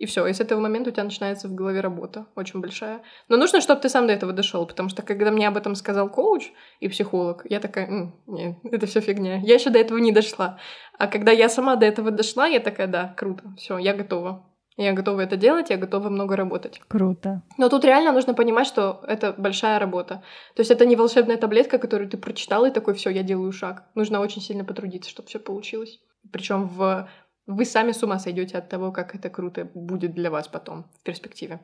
И 0.01 0.07
все, 0.07 0.25
и 0.25 0.33
с 0.33 0.39
этого 0.39 0.59
момента 0.59 0.89
у 0.89 0.93
тебя 0.93 1.03
начинается 1.03 1.47
в 1.47 1.53
голове 1.53 1.79
работа 1.79 2.25
очень 2.35 2.59
большая. 2.59 3.03
Но 3.29 3.37
нужно, 3.37 3.61
чтобы 3.61 3.81
ты 3.81 3.87
сам 3.87 4.07
до 4.07 4.13
этого 4.13 4.33
дошел, 4.33 4.65
потому 4.65 4.89
что 4.89 5.03
когда 5.03 5.29
мне 5.29 5.47
об 5.47 5.57
этом 5.57 5.75
сказал 5.75 6.09
коуч 6.09 6.49
и 6.79 6.87
психолог, 6.87 7.45
я 7.47 7.59
такая, 7.59 7.85
М, 7.87 8.15
нет, 8.25 8.57
это 8.63 8.87
все 8.87 8.99
фигня. 8.99 9.39
Я 9.43 9.53
еще 9.53 9.69
до 9.69 9.77
этого 9.77 9.99
не 9.99 10.11
дошла. 10.11 10.57
А 10.97 11.05
когда 11.05 11.31
я 11.31 11.49
сама 11.49 11.75
до 11.75 11.85
этого 11.85 12.09
дошла, 12.09 12.47
я 12.47 12.59
такая, 12.59 12.87
да, 12.87 13.13
круто, 13.15 13.43
все, 13.57 13.77
я 13.77 13.93
готова. 13.93 14.43
Я 14.75 14.93
готова 14.93 15.21
это 15.21 15.37
делать, 15.37 15.69
я 15.69 15.77
готова 15.77 16.09
много 16.09 16.35
работать. 16.35 16.81
Круто. 16.87 17.43
Но 17.59 17.69
тут 17.69 17.85
реально 17.85 18.11
нужно 18.11 18.33
понимать, 18.33 18.65
что 18.65 19.03
это 19.07 19.35
большая 19.37 19.77
работа. 19.77 20.23
То 20.55 20.61
есть 20.61 20.71
это 20.71 20.87
не 20.87 20.95
волшебная 20.95 21.37
таблетка, 21.37 21.77
которую 21.77 22.09
ты 22.09 22.17
прочитал 22.17 22.65
и 22.65 22.71
такой, 22.71 22.95
все, 22.95 23.11
я 23.11 23.21
делаю 23.21 23.51
шаг. 23.51 23.83
Нужно 23.93 24.19
очень 24.19 24.41
сильно 24.41 24.65
потрудиться, 24.65 25.11
чтобы 25.11 25.29
все 25.29 25.37
получилось. 25.37 25.99
Причем 26.31 26.67
в 26.67 27.07
вы 27.55 27.65
сами 27.65 27.91
с 27.91 28.03
ума 28.03 28.19
сойдете 28.19 28.57
от 28.57 28.69
того, 28.69 28.91
как 28.91 29.15
это 29.15 29.29
круто 29.29 29.69
будет 29.73 30.13
для 30.13 30.29
вас 30.29 30.47
потом, 30.47 30.85
в 30.99 31.03
перспективе. 31.03 31.59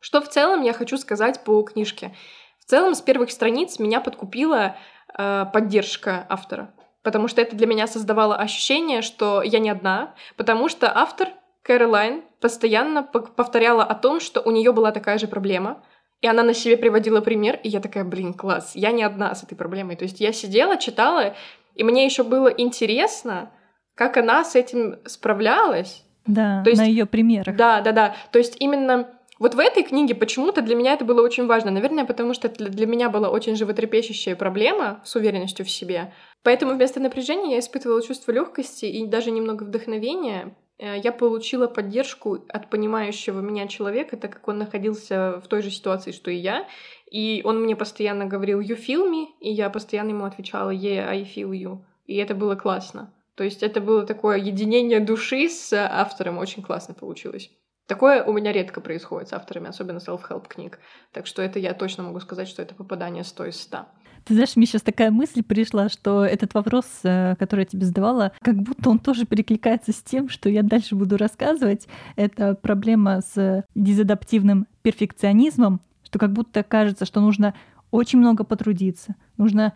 Что 0.00 0.20
в 0.20 0.28
целом 0.28 0.62
я 0.62 0.72
хочу 0.72 0.98
сказать 0.98 1.44
по 1.44 1.62
книжке? 1.62 2.14
В 2.58 2.64
целом, 2.64 2.94
с 2.94 3.00
первых 3.00 3.30
страниц 3.30 3.78
меня 3.78 4.00
подкупила 4.00 4.76
э, 5.16 5.46
поддержка 5.52 6.26
автора, 6.28 6.74
потому 7.02 7.28
что 7.28 7.40
это 7.40 7.56
для 7.56 7.66
меня 7.66 7.86
создавало 7.86 8.36
ощущение, 8.36 9.02
что 9.02 9.42
я 9.42 9.58
не 9.58 9.70
одна, 9.70 10.14
потому 10.36 10.68
что 10.68 10.90
автор 10.94 11.28
Кэролайн 11.62 12.22
постоянно 12.40 13.02
повторяла 13.02 13.84
о 13.84 13.94
том, 13.94 14.20
что 14.20 14.40
у 14.42 14.50
нее 14.50 14.72
была 14.72 14.92
такая 14.92 15.18
же 15.18 15.26
проблема, 15.26 15.82
и 16.20 16.26
она 16.26 16.42
на 16.42 16.54
себе 16.54 16.76
приводила 16.76 17.20
пример, 17.20 17.60
и 17.62 17.68
я 17.68 17.80
такая, 17.80 18.04
блин, 18.04 18.34
класс, 18.34 18.72
я 18.74 18.92
не 18.92 19.02
одна 19.02 19.34
с 19.34 19.42
этой 19.42 19.56
проблемой. 19.56 19.96
То 19.96 20.04
есть 20.04 20.20
я 20.20 20.32
сидела, 20.32 20.76
читала, 20.76 21.34
и 21.74 21.84
мне 21.84 22.04
еще 22.04 22.22
было 22.22 22.48
интересно, 22.48 23.50
как 23.94 24.16
она 24.16 24.44
с 24.44 24.54
этим 24.54 24.96
справлялась. 25.06 26.04
Да, 26.26 26.62
То 26.62 26.70
есть, 26.70 26.80
на 26.80 26.86
ее 26.86 27.06
примерах. 27.06 27.54
Да, 27.54 27.80
да, 27.80 27.92
да. 27.92 28.16
То 28.32 28.38
есть 28.38 28.56
именно 28.58 29.08
Вот 29.38 29.54
в 29.54 29.58
этой 29.58 29.82
книге 29.82 30.14
почему-то 30.14 30.62
для 30.62 30.76
меня 30.76 30.94
это 30.94 31.04
было 31.04 31.20
очень 31.20 31.46
важно. 31.46 31.70
Наверное, 31.70 32.04
потому 32.04 32.34
что 32.34 32.48
для 32.48 32.86
меня 32.86 33.10
была 33.10 33.28
очень 33.30 33.56
животрепещущая 33.56 34.36
проблема 34.36 35.00
с 35.04 35.16
уверенностью 35.16 35.66
в 35.66 35.70
себе. 35.70 36.12
Поэтому 36.44 36.74
вместо 36.74 37.00
напряжения 37.00 37.52
я 37.52 37.58
испытывала 37.58 38.00
чувство 38.00 38.30
легкости 38.32 38.84
и 38.86 39.06
даже 39.06 39.32
немного 39.32 39.64
вдохновения. 39.64 40.54
Э, 40.78 40.96
я 41.02 41.10
получила 41.10 41.66
поддержку 41.66 42.44
от 42.48 42.70
понимающего 42.70 43.40
меня 43.40 43.66
человека, 43.66 44.16
так 44.16 44.32
как 44.32 44.46
он 44.48 44.58
находился 44.58 45.40
в 45.44 45.48
той 45.48 45.62
же 45.62 45.70
ситуации, 45.70 46.12
что 46.12 46.30
и 46.30 46.36
я. 46.36 46.66
И 47.10 47.42
он 47.44 47.60
мне 47.60 47.74
постоянно 47.76 48.26
говорил 48.26 48.60
«you 48.60 48.78
feel 48.78 49.10
me», 49.10 49.26
и 49.40 49.50
я 49.52 49.68
постоянно 49.68 50.10
ему 50.10 50.24
отвечала 50.24 50.70
«yeah, 50.70 51.08
I 51.08 51.22
feel 51.22 51.50
you». 51.50 51.78
И 52.06 52.16
это 52.16 52.34
было 52.34 52.54
классно. 52.54 53.12
То 53.36 53.44
есть 53.44 53.62
это 53.62 53.80
было 53.80 54.06
такое 54.06 54.38
единение 54.38 55.00
души 55.00 55.48
с 55.48 55.72
автором, 55.72 56.38
очень 56.38 56.62
классно 56.62 56.94
получилось. 56.94 57.50
Такое 57.86 58.24
у 58.24 58.32
меня 58.32 58.52
редко 58.52 58.80
происходит 58.80 59.28
с 59.28 59.32
авторами, 59.32 59.68
особенно 59.68 59.98
self-help 59.98 60.48
книг. 60.48 60.78
Так 61.12 61.26
что 61.26 61.42
это 61.42 61.58
я 61.58 61.74
точно 61.74 62.04
могу 62.04 62.20
сказать, 62.20 62.48
что 62.48 62.62
это 62.62 62.74
попадание 62.74 63.24
100 63.24 63.46
из 63.46 63.60
100. 63.60 63.78
Ты 64.24 64.32
знаешь, 64.32 64.56
мне 64.56 64.64
сейчас 64.64 64.80
такая 64.80 65.10
мысль 65.10 65.42
пришла, 65.42 65.90
что 65.90 66.24
этот 66.24 66.54
вопрос, 66.54 66.86
э, 67.02 67.36
который 67.38 67.60
я 67.60 67.66
тебе 67.66 67.84
задавала, 67.84 68.32
как 68.40 68.56
будто 68.56 68.88
он 68.88 68.98
тоже 68.98 69.26
перекликается 69.26 69.92
с 69.92 70.02
тем, 70.02 70.30
что 70.30 70.48
я 70.48 70.62
дальше 70.62 70.94
буду 70.94 71.18
рассказывать. 71.18 71.86
Это 72.16 72.54
проблема 72.54 73.20
с 73.20 73.64
дезадаптивным 73.74 74.66
перфекционизмом, 74.80 75.82
что 76.02 76.18
как 76.18 76.32
будто 76.32 76.62
кажется, 76.62 77.04
что 77.04 77.20
нужно 77.20 77.54
очень 77.90 78.18
много 78.18 78.44
потрудиться, 78.44 79.14
нужно 79.36 79.74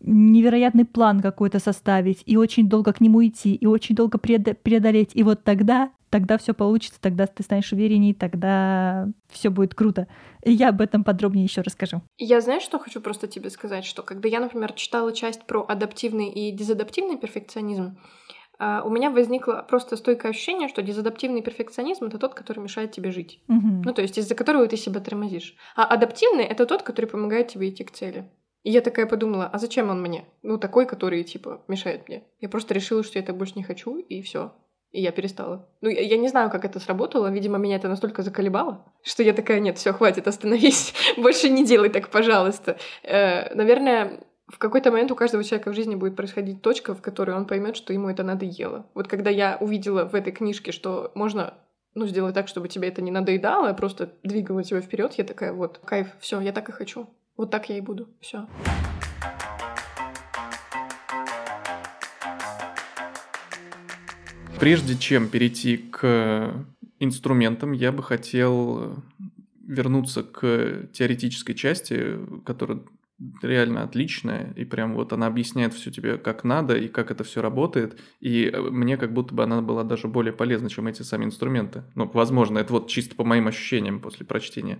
невероятный 0.00 0.84
план 0.84 1.20
какой-то 1.20 1.58
составить, 1.58 2.22
и 2.26 2.36
очень 2.36 2.68
долго 2.68 2.92
к 2.92 3.00
нему 3.00 3.24
идти, 3.26 3.54
и 3.54 3.66
очень 3.66 3.94
долго 3.94 4.18
преодолеть. 4.18 5.10
И 5.14 5.22
вот 5.22 5.44
тогда 5.44 5.90
тогда 6.12 6.36
все 6.36 6.52
получится, 6.52 7.00
тогда 7.00 7.26
ты 7.26 7.42
станешь 7.42 7.72
уверенней, 7.72 8.12
тогда 8.12 9.08
все 9.30 9.48
будет 9.48 9.74
круто. 9.74 10.08
Я 10.44 10.68
об 10.68 10.82
этом 10.82 11.04
подробнее 11.04 11.44
еще 11.44 11.62
расскажу. 11.62 12.02
Я 12.18 12.42
знаешь, 12.42 12.62
что 12.62 12.78
хочу 12.78 13.00
просто 13.00 13.26
тебе 13.28 13.48
сказать, 13.48 13.86
что 13.86 14.02
когда 14.02 14.28
я, 14.28 14.38
например, 14.40 14.74
читала 14.74 15.12
часть 15.12 15.46
про 15.46 15.64
адаптивный 15.66 16.28
и 16.28 16.52
дезадаптивный 16.52 17.16
перфекционизм, 17.16 17.96
а, 18.58 18.82
у 18.84 18.90
меня 18.90 19.10
возникло 19.10 19.64
просто 19.66 19.96
стойкое 19.96 20.32
ощущение, 20.32 20.68
что 20.68 20.82
дезадаптивный 20.82 21.42
перфекционизм 21.42 22.04
это 22.04 22.18
тот, 22.18 22.34
который 22.34 22.60
мешает 22.60 22.92
тебе 22.92 23.10
жить. 23.10 23.40
Угу. 23.48 23.82
Ну, 23.84 23.94
то 23.94 24.02
есть 24.02 24.18
из-за 24.18 24.34
которого 24.34 24.66
ты 24.68 24.76
себя 24.76 25.00
тормозишь. 25.00 25.56
А 25.74 25.84
адаптивный 25.84 26.44
это 26.44 26.66
тот, 26.66 26.82
который 26.82 27.06
помогает 27.06 27.48
тебе 27.48 27.70
идти 27.70 27.84
к 27.84 27.90
цели. 27.90 28.30
И 28.62 28.70
я 28.70 28.80
такая 28.80 29.06
подумала, 29.06 29.46
а 29.52 29.58
зачем 29.58 29.90
он 29.90 30.00
мне? 30.00 30.24
Ну, 30.42 30.58
такой, 30.58 30.86
который, 30.86 31.24
типа, 31.24 31.62
мешает 31.68 32.08
мне. 32.08 32.22
Я 32.40 32.48
просто 32.48 32.74
решила, 32.74 33.02
что 33.02 33.18
я 33.18 33.24
это 33.24 33.32
больше 33.32 33.54
не 33.56 33.64
хочу, 33.64 33.98
и 33.98 34.22
все. 34.22 34.52
И 34.92 35.00
я 35.00 35.10
перестала. 35.10 35.68
Ну, 35.80 35.88
я, 35.88 36.00
я 36.00 36.16
не 36.16 36.28
знаю, 36.28 36.50
как 36.50 36.64
это 36.64 36.78
сработало. 36.78 37.30
Видимо, 37.30 37.58
меня 37.58 37.76
это 37.76 37.88
настолько 37.88 38.22
заколебало, 38.22 38.84
что 39.02 39.22
я 39.22 39.32
такая, 39.32 39.58
нет, 39.58 39.78
все, 39.78 39.92
хватит, 39.92 40.28
остановись. 40.28 40.94
Больше 41.16 41.48
не 41.48 41.64
делай 41.64 41.88
так, 41.88 42.10
пожалуйста. 42.10 42.76
Э, 43.02 43.52
наверное, 43.54 44.20
в 44.46 44.58
какой-то 44.58 44.90
момент 44.90 45.10
у 45.10 45.16
каждого 45.16 45.42
человека 45.42 45.70
в 45.70 45.74
жизни 45.74 45.94
будет 45.94 46.14
происходить 46.14 46.60
точка, 46.60 46.94
в 46.94 47.00
которой 47.00 47.34
он 47.34 47.46
поймет, 47.46 47.74
что 47.74 47.92
ему 47.92 48.10
это 48.10 48.22
надоело. 48.22 48.86
Вот 48.94 49.08
когда 49.08 49.30
я 49.30 49.56
увидела 49.60 50.04
в 50.04 50.14
этой 50.14 50.32
книжке, 50.32 50.72
что 50.72 51.10
можно 51.14 51.54
ну, 51.94 52.06
сделать 52.06 52.34
так, 52.34 52.48
чтобы 52.48 52.68
тебе 52.68 52.88
это 52.88 53.02
не 53.02 53.10
надоедало, 53.10 53.70
а 53.70 53.74
просто 53.74 54.12
двигало 54.22 54.62
тебя 54.62 54.80
вперед, 54.80 55.14
я 55.14 55.24
такая, 55.24 55.52
вот, 55.52 55.78
кайф, 55.78 56.08
все, 56.20 56.40
я 56.40 56.52
так 56.52 56.68
и 56.68 56.72
хочу. 56.72 57.08
Вот 57.36 57.50
так 57.50 57.68
я 57.70 57.78
и 57.78 57.80
буду. 57.80 58.08
Все. 58.20 58.46
Прежде 64.60 64.96
чем 64.96 65.28
перейти 65.28 65.76
к 65.76 66.64
инструментам, 67.00 67.72
я 67.72 67.90
бы 67.90 68.02
хотел 68.02 68.96
вернуться 69.66 70.22
к 70.22 70.88
теоретической 70.92 71.54
части, 71.54 72.18
которая 72.44 72.80
реально 73.42 73.82
отличная, 73.82 74.52
и 74.56 74.64
прям 74.64 74.94
вот 74.94 75.12
она 75.12 75.26
объясняет 75.26 75.74
все 75.74 75.90
тебе 75.90 76.18
как 76.18 76.44
надо, 76.44 76.76
и 76.76 76.88
как 76.88 77.10
это 77.10 77.24
все 77.24 77.40
работает, 77.40 77.98
и 78.20 78.52
мне 78.56 78.96
как 78.96 79.12
будто 79.12 79.34
бы 79.34 79.42
она 79.42 79.62
была 79.62 79.84
даже 79.84 80.08
более 80.08 80.32
полезна, 80.32 80.68
чем 80.68 80.86
эти 80.86 81.02
сами 81.02 81.24
инструменты. 81.24 81.84
Ну, 81.94 82.10
возможно, 82.12 82.58
это 82.58 82.72
вот 82.72 82.88
чисто 82.88 83.14
по 83.14 83.24
моим 83.24 83.48
ощущениям 83.48 84.00
после 84.00 84.26
прочтения. 84.26 84.78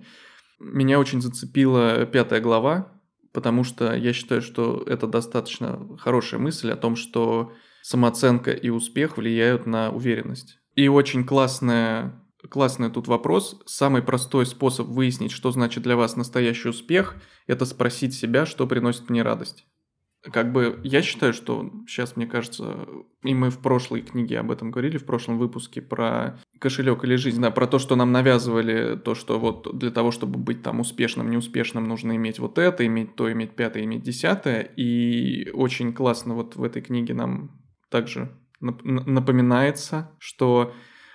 Меня 0.62 1.01
очень 1.01 1.20
зацепила 1.20 2.07
пятая 2.07 2.40
глава, 2.40 2.92
потому 3.33 3.64
что 3.64 3.94
я 3.94 4.12
считаю, 4.12 4.42
что 4.42 4.85
это 4.87 5.07
достаточно 5.09 5.96
хорошая 5.98 6.40
мысль 6.40 6.70
о 6.70 6.77
том, 6.77 6.94
что 6.94 7.53
самооценка 7.83 8.53
и 8.53 8.68
успех 8.68 9.16
влияют 9.16 9.66
на 9.66 9.90
уверенность. 9.90 10.61
И 10.77 10.87
очень 10.87 11.25
классная, 11.25 12.22
классный 12.48 12.90
тут 12.90 13.09
вопрос. 13.09 13.61
Самый 13.66 14.03
простой 14.03 14.46
способ 14.46 14.87
выяснить, 14.87 15.33
что 15.33 15.51
значит 15.51 15.83
для 15.83 15.96
вас 15.96 16.16
настоящий 16.16 16.68
успех, 16.68 17.16
это 17.48 17.66
спросить 17.66 18.14
себя, 18.14 18.46
что 18.46 18.66
приносит 18.66 19.11
мне 19.11 19.22
радость. 19.22 19.66
Как 20.31 20.53
бы 20.53 20.81
я 20.85 21.03
считаю, 21.03 21.33
что 21.33 21.69
сейчас, 21.89 22.17
мне 22.17 22.27
кажется, 22.27 22.87
и 23.25 23.35
мы 23.35 23.51
в 23.51 23.59
прошлой 23.59 24.03
книге 24.03 24.39
об 24.39 24.53
этом 24.53 24.71
говорили, 24.71 24.97
в 24.97 25.05
прошлом 25.05 25.37
выпуске 25.37 25.83
про 25.83 26.39
кошелек 26.61 27.03
или 27.03 27.17
жизнь, 27.17 27.41
да, 27.41 27.51
про 27.51 27.67
то, 27.67 27.81
что 27.81 27.97
нам 27.97 28.13
навязывали, 28.13 28.97
то, 28.97 29.17
что 29.17 29.41
вот 29.41 29.77
для 29.77 29.91
того, 29.91 30.13
чтобы 30.13 30.39
быть 30.39 30.63
там 30.63 30.79
успешным, 30.79 31.29
неуспешным, 31.29 31.89
нужно 31.89 32.15
иметь 32.15 32.39
вот 32.39 32.59
это, 32.59 32.87
иметь 32.87 33.17
то, 33.17 33.31
иметь 33.33 33.57
пятое, 33.57 33.83
иметь 33.83 34.03
десятое. 34.03 34.61
И 34.77 35.51
очень 35.51 35.93
классно 35.93 36.35
вот 36.35 36.55
в 36.55 36.63
этой 36.63 36.83
книге 36.83 37.15
нам 37.15 37.61
также 37.89 38.31
напоминается, 38.61 40.13
что 40.21 40.73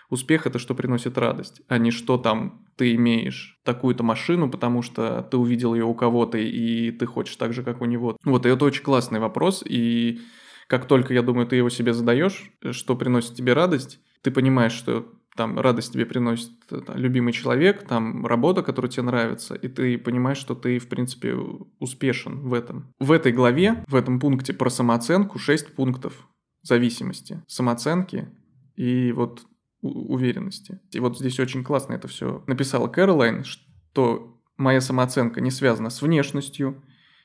успех 0.10 0.48
это 0.48 0.60
что 0.60 0.76
приносит 0.76 1.18
радость, 1.18 1.62
а 1.68 1.78
не 1.78 1.92
что 1.92 2.18
там 2.18 2.66
ты 2.76 2.96
имеешь 2.96 3.60
такую-то 3.64 4.04
машину, 4.04 4.50
потому 4.50 4.82
что 4.82 5.28
ты 5.30 5.38
увидел 5.38 5.74
ее 5.74 5.86
у 5.86 5.94
кого-то 5.94 6.38
и 6.38 6.92
ты 6.92 7.06
хочешь 7.06 7.36
так 7.36 7.54
же, 7.54 7.64
как 7.64 7.82
у 7.82 7.86
него. 7.86 8.18
Вот, 8.24 8.46
и 8.46 8.50
это 8.50 8.66
очень 8.66 8.84
классный 8.84 9.20
вопрос, 9.20 9.64
и 9.68 10.22
как 10.68 10.86
только, 10.86 11.14
я 11.14 11.22
думаю, 11.22 11.48
ты 11.48 11.56
его 11.56 11.70
себе 11.70 11.94
задаешь, 11.94 12.52
что 12.72 12.96
приносит 12.96 13.36
тебе 13.36 13.54
радость, 13.54 14.00
ты 14.22 14.32
понимаешь, 14.32 14.74
что 14.74 15.08
там 15.38 15.60
радость 15.60 15.94
тебе 15.94 16.06
приносит 16.06 16.52
там, 16.68 16.98
любимый 16.98 17.32
человек, 17.32 17.88
там 17.88 18.26
работа, 18.26 18.64
которая 18.64 18.92
тебе 18.92 19.04
нравится, 19.04 19.56
и 19.56 19.68
ты 19.68 19.98
понимаешь, 19.98 20.40
что 20.40 20.56
ты, 20.56 20.80
в 20.80 20.90
принципе, 20.90 21.36
успешен 21.80 22.40
в 22.40 22.54
этом. 22.54 22.94
В 23.00 23.12
этой 23.12 23.32
главе, 23.32 23.84
в 23.88 23.96
этом 23.96 24.20
пункте 24.20 24.54
про 24.54 24.70
самооценку 24.70 25.38
6 25.38 25.76
пунктов 25.76 26.28
зависимости, 26.64 27.44
самооценки 27.48 28.30
и 28.76 29.12
вот 29.12 29.46
уверенности. 29.82 30.80
И 30.92 31.00
вот 31.00 31.18
здесь 31.18 31.40
очень 31.40 31.64
классно 31.64 31.94
это 31.94 32.08
все 32.08 32.44
написала 32.48 32.88
Кэролайн, 32.88 33.44
что 33.44 34.38
моя 34.58 34.82
самооценка 34.82 35.42
не 35.42 35.52
связана 35.52 35.90
с 35.90 36.02
внешностью, 36.02 36.84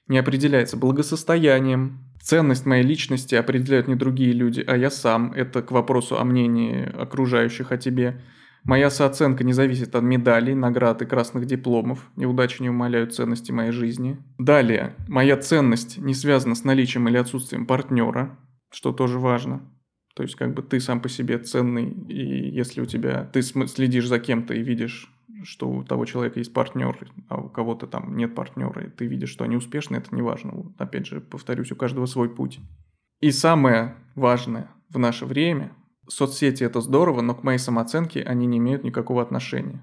не 0.08 0.18
определяется 0.18 0.76
благосостоянием. 0.76 2.12
Ценность 2.20 2.66
моей 2.66 2.84
личности 2.84 3.34
определяют 3.34 3.88
не 3.88 3.94
другие 3.94 4.32
люди, 4.32 4.62
а 4.66 4.76
я 4.76 4.90
сам. 4.90 5.32
Это 5.32 5.62
к 5.62 5.72
вопросу 5.72 6.18
о 6.18 6.24
мнении 6.24 6.84
окружающих 6.84 7.72
о 7.72 7.78
тебе. 7.78 8.20
Моя 8.64 8.90
сооценка 8.90 9.42
не 9.42 9.52
зависит 9.52 9.94
от 9.96 10.04
медалей, 10.04 10.54
наград 10.54 11.02
и 11.02 11.06
красных 11.06 11.46
дипломов. 11.46 12.10
Неудачи 12.14 12.62
не 12.62 12.70
умаляют 12.70 13.14
ценности 13.14 13.50
моей 13.50 13.72
жизни. 13.72 14.18
Далее. 14.38 14.94
Моя 15.08 15.36
ценность 15.36 15.98
не 15.98 16.14
связана 16.14 16.54
с 16.54 16.62
наличием 16.62 17.08
или 17.08 17.16
отсутствием 17.16 17.66
партнера 17.66 18.38
что 18.72 18.92
тоже 18.92 19.18
важно. 19.18 19.62
То 20.14 20.22
есть 20.22 20.34
как 20.34 20.54
бы 20.54 20.62
ты 20.62 20.80
сам 20.80 21.00
по 21.00 21.08
себе 21.08 21.38
ценный, 21.38 21.90
и 21.90 22.50
если 22.50 22.80
у 22.80 22.86
тебя 22.86 23.24
ты 23.32 23.42
следишь 23.42 24.08
за 24.08 24.18
кем-то 24.18 24.54
и 24.54 24.62
видишь, 24.62 25.10
что 25.44 25.70
у 25.70 25.84
того 25.84 26.04
человека 26.04 26.38
есть 26.38 26.52
партнер, 26.52 26.98
а 27.28 27.40
у 27.40 27.48
кого-то 27.48 27.86
там 27.86 28.16
нет 28.16 28.34
партнера, 28.34 28.84
и 28.84 28.90
ты 28.90 29.06
видишь, 29.06 29.30
что 29.30 29.44
они 29.44 29.56
успешны, 29.56 29.96
это 29.96 30.14
не 30.14 30.22
важно. 30.22 30.52
Вот, 30.52 30.72
опять 30.78 31.06
же, 31.06 31.20
повторюсь, 31.20 31.72
у 31.72 31.76
каждого 31.76 32.06
свой 32.06 32.28
путь. 32.28 32.60
И 33.20 33.30
самое 33.30 33.96
важное 34.14 34.70
в 34.90 34.98
наше 34.98 35.26
время, 35.26 35.72
соцсети 36.08 36.64
это 36.64 36.80
здорово, 36.80 37.22
но 37.22 37.34
к 37.34 37.42
моей 37.42 37.58
самооценке 37.58 38.22
они 38.22 38.46
не 38.46 38.58
имеют 38.58 38.84
никакого 38.84 39.22
отношения. 39.22 39.82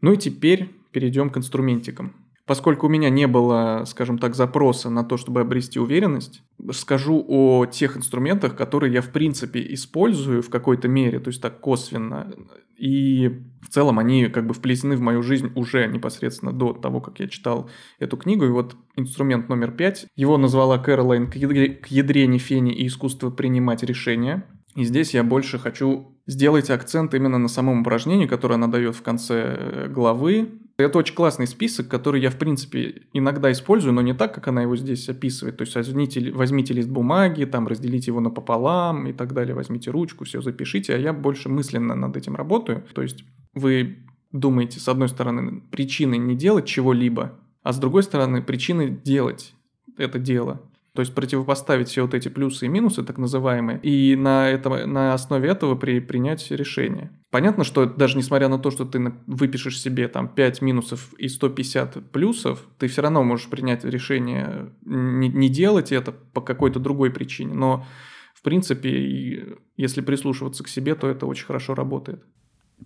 Ну 0.00 0.12
и 0.12 0.16
теперь 0.16 0.70
перейдем 0.92 1.30
к 1.30 1.36
инструментикам. 1.36 2.14
Поскольку 2.48 2.86
у 2.86 2.88
меня 2.88 3.10
не 3.10 3.26
было, 3.26 3.84
скажем 3.86 4.16
так, 4.16 4.34
запроса 4.34 4.88
на 4.88 5.04
то, 5.04 5.18
чтобы 5.18 5.42
обрести 5.42 5.78
уверенность, 5.78 6.42
скажу 6.72 7.22
о 7.28 7.66
тех 7.66 7.98
инструментах, 7.98 8.56
которые 8.56 8.90
я 8.90 9.02
в 9.02 9.10
принципе 9.10 9.62
использую 9.74 10.42
в 10.42 10.48
какой-то 10.48 10.88
мере, 10.88 11.20
то 11.20 11.28
есть 11.28 11.42
так 11.42 11.60
косвенно. 11.60 12.32
И 12.78 13.42
в 13.60 13.68
целом 13.68 13.98
они 13.98 14.28
как 14.28 14.46
бы 14.46 14.54
вплетены 14.54 14.96
в 14.96 15.02
мою 15.02 15.22
жизнь 15.22 15.52
уже 15.56 15.88
непосредственно 15.88 16.52
до 16.52 16.72
того, 16.72 17.02
как 17.02 17.20
я 17.20 17.28
читал 17.28 17.68
эту 17.98 18.16
книгу. 18.16 18.46
И 18.46 18.50
вот 18.50 18.76
инструмент 18.96 19.50
номер 19.50 19.72
пять, 19.72 20.06
его 20.16 20.38
назвала 20.38 20.78
Кэролайн 20.78 21.30
«К 21.30 21.36
ядре 21.36 22.26
Нефени 22.26 22.72
и 22.72 22.86
искусство 22.86 23.28
принимать 23.28 23.82
решения». 23.82 24.46
И 24.74 24.84
здесь 24.84 25.12
я 25.12 25.22
больше 25.22 25.58
хочу 25.58 26.16
сделать 26.26 26.70
акцент 26.70 27.12
именно 27.12 27.36
на 27.36 27.48
самом 27.48 27.82
упражнении, 27.82 28.26
которое 28.26 28.54
она 28.54 28.68
дает 28.68 28.96
в 28.96 29.02
конце 29.02 29.88
главы, 29.90 30.48
это 30.84 30.98
очень 30.98 31.14
классный 31.14 31.48
список, 31.48 31.88
который 31.88 32.20
я, 32.20 32.30
в 32.30 32.36
принципе, 32.36 33.02
иногда 33.12 33.50
использую, 33.50 33.92
но 33.92 34.00
не 34.00 34.14
так, 34.14 34.32
как 34.32 34.46
она 34.46 34.62
его 34.62 34.76
здесь 34.76 35.08
описывает. 35.08 35.56
То 35.56 35.62
есть 35.62 35.74
возьмите, 35.74 36.30
возьмите 36.30 36.72
лист 36.72 36.88
бумаги, 36.88 37.44
там 37.44 37.66
разделите 37.66 38.12
его 38.12 38.20
напополам 38.20 39.08
и 39.08 39.12
так 39.12 39.32
далее, 39.32 39.56
возьмите 39.56 39.90
ручку, 39.90 40.24
все 40.24 40.40
запишите, 40.40 40.94
а 40.94 40.98
я 40.98 41.12
больше 41.12 41.48
мысленно 41.48 41.96
над 41.96 42.16
этим 42.16 42.36
работаю. 42.36 42.84
То 42.94 43.02
есть 43.02 43.24
вы 43.54 44.06
думаете, 44.30 44.78
с 44.78 44.88
одной 44.88 45.08
стороны, 45.08 45.62
причины 45.72 46.16
не 46.16 46.36
делать 46.36 46.66
чего-либо, 46.66 47.40
а 47.64 47.72
с 47.72 47.78
другой 47.78 48.04
стороны, 48.04 48.40
причины 48.40 48.88
делать 48.88 49.54
это 49.96 50.20
дело. 50.20 50.62
То 50.98 51.02
есть 51.02 51.14
противопоставить 51.14 51.86
все 51.90 52.02
вот 52.02 52.12
эти 52.12 52.28
плюсы 52.28 52.66
и 52.66 52.68
минусы, 52.68 53.04
так 53.04 53.18
называемые, 53.18 53.78
и 53.84 54.16
на, 54.16 54.48
это, 54.48 54.84
на 54.84 55.14
основе 55.14 55.48
этого 55.48 55.76
при, 55.76 56.00
принять 56.00 56.50
решение. 56.50 57.12
Понятно, 57.30 57.62
что 57.62 57.86
даже 57.86 58.18
несмотря 58.18 58.48
на 58.48 58.58
то, 58.58 58.72
что 58.72 58.84
ты 58.84 59.14
выпишешь 59.28 59.80
себе 59.80 60.08
там 60.08 60.26
5 60.26 60.60
минусов 60.60 61.14
и 61.16 61.28
150 61.28 62.10
плюсов, 62.10 62.66
ты 62.78 62.88
все 62.88 63.02
равно 63.02 63.22
можешь 63.22 63.48
принять 63.48 63.84
решение 63.84 64.72
не, 64.84 65.28
не 65.28 65.48
делать 65.48 65.92
это 65.92 66.10
по 66.10 66.40
какой-то 66.40 66.80
другой 66.80 67.12
причине. 67.12 67.54
Но, 67.54 67.86
в 68.34 68.42
принципе, 68.42 69.56
если 69.76 70.00
прислушиваться 70.00 70.64
к 70.64 70.68
себе, 70.68 70.96
то 70.96 71.06
это 71.06 71.26
очень 71.26 71.46
хорошо 71.46 71.76
работает. 71.76 72.24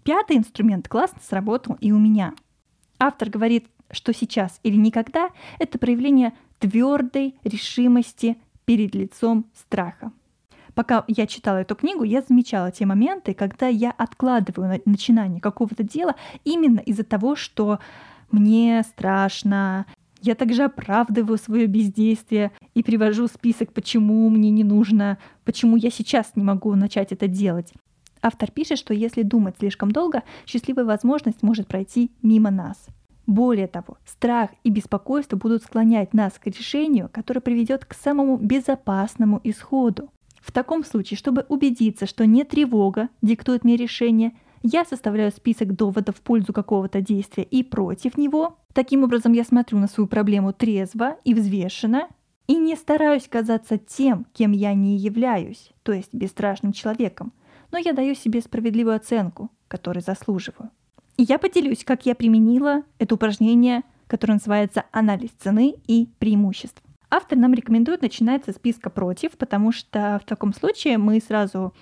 Пятый 0.05 0.37
инструмент 0.37 0.87
классно 0.87 1.23
сработал 1.27 1.79
и 1.81 1.93
у 1.93 1.99
меня. 1.99 2.35
Автор 2.99 3.31
говорит, 3.31 3.69
что 3.91 4.13
сейчас 4.13 4.61
или 4.63 4.77
никогда– 4.77 5.31
это 5.59 5.79
проявление 5.79 6.35
твердой 6.63 7.35
решимости 7.43 8.37
перед 8.65 8.95
лицом 8.95 9.47
страха. 9.53 10.13
Пока 10.75 11.05
я 11.09 11.27
читала 11.27 11.59
эту 11.59 11.75
книгу, 11.75 12.05
я 12.05 12.23
замечала 12.23 12.71
те 12.71 12.87
моменты, 12.87 13.35
когда 13.35 13.67
я 13.67 13.91
откладываю 13.91 14.81
начинание 14.87 15.41
какого-то 15.41 15.83
дела 15.83 16.15
именно 16.45 16.79
из-за 16.79 17.03
того, 17.03 17.35
что 17.35 17.81
мне 18.31 18.83
страшно, 18.85 19.87
я 20.23 20.37
также 20.37 20.63
оправдываю 20.63 21.37
свое 21.37 21.67
бездействие 21.67 22.53
и 22.75 22.85
привожу 22.85 23.27
список, 23.27 23.73
почему 23.73 24.31
мне 24.31 24.51
не 24.51 24.63
нужно, 24.63 25.19
почему 25.45 25.77
я 25.77 25.91
сейчас 25.91 26.31
не 26.37 26.45
могу 26.45 26.75
начать 26.77 27.11
это 27.11 27.27
делать. 27.27 27.73
Автор 28.23 28.53
пишет, 28.53 28.79
что 28.79 28.95
если 28.95 29.23
думать 29.23 29.57
слишком 29.59 29.91
долго, 29.91 30.23
счастливая 30.47 30.85
возможность 30.85 31.43
может 31.43 31.67
пройти 31.67 32.13
мимо 32.23 32.53
нас. 32.53 32.87
Более 33.27 33.69
того, 33.69 33.99
страх 34.05 34.51
и 34.65 34.71
беспокойство 34.71 35.37
будут 35.37 35.63
склонять 35.63 36.13
нас 36.13 36.35
к 36.39 36.47
решению, 36.47 37.09
которое 37.13 37.41
приведет 37.41 37.85
к 37.85 37.95
самому 37.95 38.37
безопасному 38.37 39.41
исходу. 39.45 40.11
В 40.41 40.51
таком 40.51 40.85
случае, 40.85 41.17
чтобы 41.17 41.47
убедиться, 41.49 42.07
что 42.07 42.27
не 42.27 42.45
тревога 42.45 43.09
диктует 43.23 43.63
мне 43.63 43.77
решение, 43.77 44.33
я 44.65 44.85
составляю 44.85 45.31
список 45.31 45.75
доводов 45.75 46.17
в 46.17 46.21
пользу 46.21 46.53
какого-то 46.53 47.01
действия 47.01 47.45
и 47.45 47.63
против 47.63 48.17
него. 48.17 48.59
Таким 48.73 49.05
образом, 49.05 49.33
я 49.33 49.45
смотрю 49.45 49.79
на 49.79 49.87
свою 49.87 50.09
проблему 50.09 50.53
трезво 50.53 51.17
и 51.25 51.35
взвешенно 51.35 52.09
и 52.47 52.57
не 52.57 52.77
стараюсь 52.77 53.29
казаться 53.29 53.79
тем, 53.79 54.27
кем 54.33 54.53
я 54.53 54.75
не 54.75 54.97
являюсь, 54.97 55.71
то 55.83 55.93
есть 55.93 56.13
бесстрашным 56.13 56.73
человеком, 56.73 57.33
но 57.71 57.79
я 57.79 57.93
даю 57.93 58.15
себе 58.15 58.41
справедливую 58.41 58.97
оценку, 58.97 59.51
которой 59.69 60.01
заслуживаю. 60.01 60.71
Я 61.17 61.39
поделюсь, 61.39 61.85
как 61.85 62.07
я 62.07 62.15
применила 62.15 62.83
это 62.99 63.15
упражнение, 63.15 63.83
которое 64.07 64.35
называется 64.35 64.85
«Анализ 64.93 65.31
цены 65.39 65.75
и 65.87 66.09
преимуществ». 66.19 66.83
Автор 67.11 67.37
нам 67.37 67.53
рекомендует 67.53 68.03
начинать 68.03 68.45
со 68.45 68.53
списка 68.53 68.89
«против», 68.89 69.33
потому 69.33 69.73
что 69.73 70.21
в 70.23 70.27
таком 70.27 70.55
случае 70.55 70.97
мы 70.97 71.21
сразу 71.21 71.75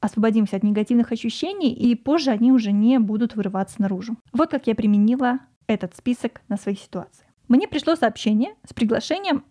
освободимся 0.00 0.56
от 0.56 0.62
негативных 0.62 1.12
ощущений, 1.12 1.72
и 1.72 1.94
позже 1.94 2.30
они 2.30 2.52
уже 2.52 2.72
не 2.72 2.98
будут 2.98 3.36
вырываться 3.36 3.80
наружу. 3.82 4.16
Вот 4.32 4.50
как 4.50 4.66
я 4.66 4.74
применила 4.74 5.40
этот 5.66 5.94
список 5.94 6.40
на 6.48 6.56
своей 6.56 6.78
ситуации. 6.78 7.26
Мне 7.48 7.68
пришло 7.68 7.96
сообщение 7.96 8.54
с 8.66 8.72
приглашением 8.72 9.44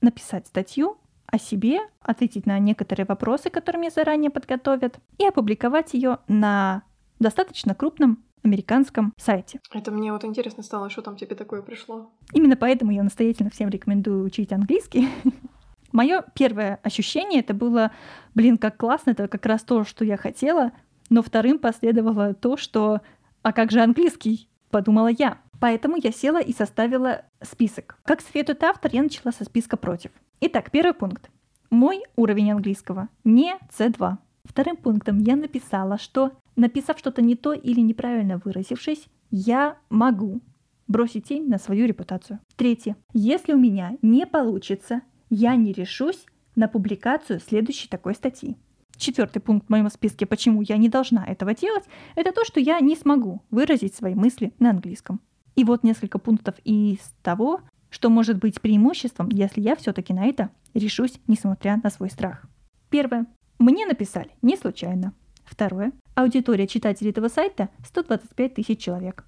написать 0.00 0.46
статью 0.46 0.98
о 1.26 1.38
себе, 1.38 1.80
ответить 2.00 2.46
на 2.46 2.58
некоторые 2.58 3.06
вопросы, 3.06 3.48
которые 3.48 3.80
мне 3.80 3.90
заранее 3.90 4.30
подготовят, 4.30 4.98
и 5.18 5.26
опубликовать 5.26 5.94
ее 5.94 6.18
на 6.28 6.82
достаточно 7.18 7.74
крупном 7.74 8.22
американском 8.44 9.12
сайте. 9.16 9.60
Это 9.72 9.90
мне 9.90 10.12
вот 10.12 10.24
интересно 10.24 10.62
стало, 10.62 10.90
что 10.90 11.02
там 11.02 11.16
тебе 11.16 11.34
такое 11.34 11.62
пришло. 11.62 12.10
Именно 12.32 12.56
поэтому 12.56 12.92
я 12.92 13.02
настоятельно 13.02 13.50
всем 13.50 13.68
рекомендую 13.68 14.24
учить 14.24 14.52
английский. 14.52 15.08
Мое 15.92 16.24
первое 16.34 16.80
ощущение 16.82 17.40
это 17.40 17.54
было, 17.54 17.92
блин, 18.34 18.58
как 18.58 18.76
классно, 18.76 19.10
это 19.10 19.28
как 19.28 19.46
раз 19.46 19.62
то, 19.62 19.84
что 19.84 20.04
я 20.04 20.16
хотела, 20.16 20.72
но 21.08 21.22
вторым 21.22 21.58
последовало 21.58 22.34
то, 22.34 22.56
что 22.56 23.00
а 23.42 23.52
как 23.52 23.70
же 23.70 23.80
английский, 23.80 24.48
подумала 24.70 25.08
я. 25.08 25.38
Поэтому 25.60 25.96
я 26.02 26.12
села 26.12 26.40
и 26.40 26.52
составила 26.52 27.22
список. 27.42 27.98
Как 28.04 28.20
советует 28.20 28.62
автор, 28.64 28.90
я 28.92 29.02
начала 29.02 29.32
со 29.32 29.44
списка 29.44 29.76
против. 29.76 30.10
Итак, 30.40 30.70
первый 30.70 30.94
пункт. 30.94 31.30
Мой 31.70 32.02
уровень 32.16 32.52
английского 32.52 33.08
не 33.22 33.54
C2. 33.76 34.18
Вторым 34.44 34.76
пунктом 34.76 35.18
я 35.18 35.36
написала, 35.36 35.98
что 35.98 36.32
написав 36.56 36.98
что-то 36.98 37.22
не 37.22 37.36
то 37.36 37.52
или 37.52 37.80
неправильно 37.80 38.40
выразившись, 38.44 39.08
я 39.30 39.76
могу 39.90 40.40
бросить 40.86 41.28
тень 41.28 41.48
на 41.48 41.58
свою 41.58 41.86
репутацию. 41.86 42.40
Третье. 42.56 42.96
Если 43.12 43.52
у 43.52 43.58
меня 43.58 43.96
не 44.02 44.26
получится, 44.26 45.02
я 45.30 45.56
не 45.56 45.72
решусь 45.72 46.26
на 46.56 46.68
публикацию 46.68 47.40
следующей 47.40 47.88
такой 47.88 48.14
статьи. 48.14 48.56
Четвертый 48.96 49.40
пункт 49.40 49.66
в 49.66 49.70
моем 49.70 49.90
списке, 49.90 50.24
почему 50.24 50.62
я 50.62 50.76
не 50.76 50.88
должна 50.88 51.24
этого 51.26 51.54
делать, 51.54 51.84
это 52.14 52.32
то, 52.32 52.44
что 52.44 52.60
я 52.60 52.78
не 52.80 52.94
смогу 52.94 53.42
выразить 53.50 53.94
свои 53.94 54.14
мысли 54.14 54.52
на 54.60 54.70
английском. 54.70 55.20
И 55.56 55.64
вот 55.64 55.82
несколько 55.82 56.18
пунктов 56.18 56.54
из 56.64 56.98
того, 57.22 57.60
что 57.90 58.10
может 58.10 58.38
быть 58.38 58.60
преимуществом, 58.60 59.28
если 59.30 59.60
я 59.60 59.76
все-таки 59.76 60.12
на 60.12 60.26
это 60.26 60.50
решусь, 60.74 61.20
несмотря 61.26 61.80
на 61.82 61.90
свой 61.90 62.10
страх. 62.10 62.44
Первое. 62.90 63.26
Мне 63.58 63.86
написали 63.86 64.30
не 64.42 64.56
случайно. 64.56 65.12
Второе. 65.44 65.92
Аудитория 66.14 66.68
читателей 66.68 67.10
этого 67.10 67.28
сайта 67.28 67.70
125 67.86 68.54
тысяч 68.54 68.80
человек. 68.80 69.24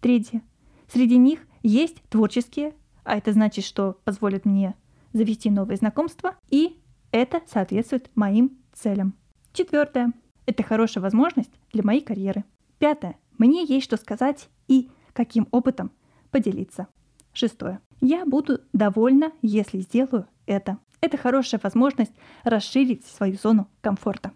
Третье. 0.00 0.42
Среди 0.88 1.18
них 1.18 1.40
есть 1.62 2.02
творческие, 2.08 2.74
а 3.04 3.18
это 3.18 3.32
значит, 3.32 3.64
что 3.64 3.98
позволит 4.04 4.44
мне 4.46 4.74
завести 5.12 5.50
новые 5.50 5.76
знакомства, 5.76 6.36
и 6.48 6.80
это 7.10 7.42
соответствует 7.46 8.10
моим 8.14 8.58
целям. 8.72 9.14
Четвертое. 9.52 10.12
Это 10.46 10.62
хорошая 10.62 11.02
возможность 11.02 11.52
для 11.72 11.82
моей 11.82 12.00
карьеры. 12.00 12.44
Пятое. 12.78 13.16
Мне 13.36 13.64
есть 13.64 13.84
что 13.84 13.96
сказать 13.96 14.48
и 14.68 14.90
каким 15.12 15.48
опытом 15.50 15.90
поделиться. 16.30 16.88
Шестое. 17.32 17.80
Я 18.00 18.24
буду 18.24 18.60
довольна, 18.72 19.32
если 19.42 19.80
сделаю 19.80 20.26
это. 20.46 20.78
Это 21.00 21.16
хорошая 21.16 21.60
возможность 21.62 22.12
расширить 22.44 23.04
свою 23.06 23.36
зону 23.36 23.68
комфорта. 23.80 24.32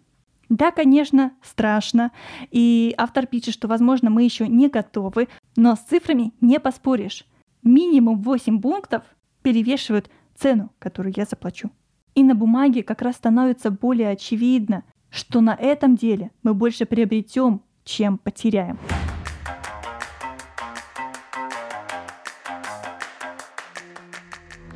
Да, 0.51 0.73
конечно, 0.73 1.33
страшно. 1.43 2.11
И 2.51 2.93
автор 2.99 3.27
пишет, 3.27 3.55
что, 3.55 3.69
возможно, 3.69 4.11
мы 4.11 4.25
еще 4.25 4.49
не 4.49 4.69
готовы, 4.69 5.29
но 5.57 5.77
с 5.77 5.79
цифрами 5.79 6.33
не 6.41 6.59
поспоришь. 6.59 7.25
Минимум 7.63 8.21
8 8.21 8.61
пунктов 8.61 9.05
перевешивают 9.43 10.11
цену, 10.35 10.73
которую 10.81 11.15
я 11.17 11.25
заплачу. 11.25 11.71
И 12.17 12.25
на 12.25 12.35
бумаге 12.35 12.83
как 12.83 13.01
раз 13.01 13.15
становится 13.15 13.71
более 13.71 14.09
очевидно, 14.11 14.83
что 15.09 15.41
на 15.41 15.55
этом 15.55 15.95
деле 15.95 16.33
мы 16.43 16.53
больше 16.53 16.85
приобретем, 16.85 17.63
чем 17.85 18.19
потеряем. 18.19 18.77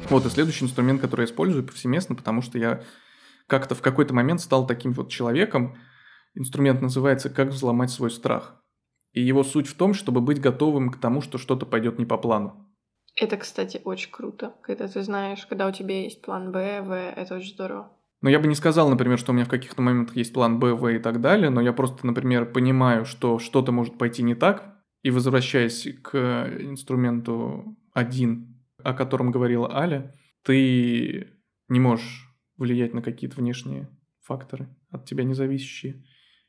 Вот 0.09 0.25
и 0.25 0.29
следующий 0.29 0.67
инструмент, 0.67 1.01
который 1.01 1.23
я 1.23 1.27
использую 1.27 1.65
повсеместно, 1.65 2.15
потому 2.15 2.43
что 2.43 2.59
я 2.59 2.83
как-то 3.47 3.75
в 3.75 3.83
какой-то 3.83 4.15
момент 4.15 4.41
стал 4.41 4.67
таким 4.67 4.93
вот 4.93 5.11
человеком. 5.11 5.77
Инструмент 6.35 6.83
называется 6.83 7.31
«Как 7.31 7.49
взломать 7.49 7.91
свой 7.91 8.11
страх». 8.11 8.61
И 9.13 9.21
его 9.21 9.45
суть 9.45 9.69
в 9.69 9.77
том, 9.77 9.95
чтобы 9.95 10.21
быть 10.21 10.41
готовым 10.41 10.91
к 10.91 10.99
тому, 10.99 11.21
что 11.21 11.39
что-то 11.39 11.67
пойдет 11.67 11.99
не 11.99 12.05
по 12.05 12.19
плану. 12.19 12.75
Это, 13.17 13.37
кстати, 13.37 13.81
очень 13.85 14.11
круто, 14.11 14.55
когда 14.63 14.89
ты 14.89 15.03
знаешь, 15.03 15.47
когда 15.47 15.69
у 15.69 15.73
тебя 15.73 16.03
есть 16.03 16.21
план 16.21 16.51
Б, 16.51 16.83
В, 16.83 16.93
это 16.93 17.37
очень 17.37 17.55
здорово. 17.55 17.97
Но 18.21 18.31
я 18.31 18.41
бы 18.41 18.49
не 18.49 18.57
сказал, 18.57 18.89
например, 18.89 19.19
что 19.19 19.31
у 19.31 19.35
меня 19.35 19.45
в 19.45 19.51
каких-то 19.51 19.83
моментах 19.83 20.17
есть 20.17 20.33
план 20.33 20.59
Б, 20.59 20.75
В 20.75 20.89
и 20.89 20.99
так 20.99 21.21
далее, 21.21 21.51
но 21.51 21.61
я 21.61 21.73
просто, 21.73 22.05
например, 22.07 22.51
понимаю, 22.51 23.05
что 23.05 23.39
что-то 23.39 23.71
может 23.71 23.99
пойти 23.99 24.25
не 24.25 24.35
так, 24.35 24.75
и 25.03 25.11
возвращаясь 25.11 25.87
к 26.03 26.17
инструменту 26.59 27.77
1, 27.93 28.65
о 28.83 28.95
котором 28.95 29.31
говорила 29.31 29.73
Аля, 29.73 30.13
ты 30.43 31.29
не 31.69 31.79
можешь 31.79 32.24
влиять 32.57 32.95
на 32.95 33.03
какие-то 33.03 33.37
внешние 33.37 33.89
факторы 34.21 34.69
от 34.91 35.07
тебя 35.07 35.25
независящие. 35.25 36.05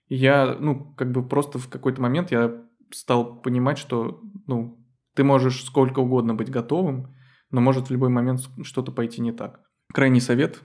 И 0.07 0.15
я, 0.15 0.55
ну, 0.59 0.93
как 0.95 1.11
бы 1.11 1.27
просто 1.27 1.59
в 1.59 1.67
какой-то 1.67 2.01
момент 2.01 2.31
я 2.31 2.63
стал 2.91 3.41
понимать, 3.41 3.77
что, 3.77 4.21
ну, 4.47 4.85
ты 5.15 5.23
можешь 5.23 5.63
сколько 5.63 5.99
угодно 5.99 6.35
быть 6.35 6.49
готовым, 6.49 7.15
но 7.51 7.61
может 7.61 7.87
в 7.87 7.91
любой 7.91 8.09
момент 8.09 8.41
что-то 8.63 8.91
пойти 8.91 9.21
не 9.21 9.31
так. 9.31 9.61
Крайний 9.93 10.21
совет, 10.21 10.61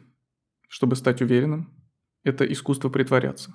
чтобы 0.68 0.96
стать 0.96 1.22
уверенным, 1.22 1.74
это 2.22 2.44
искусство 2.44 2.88
притворяться. 2.88 3.54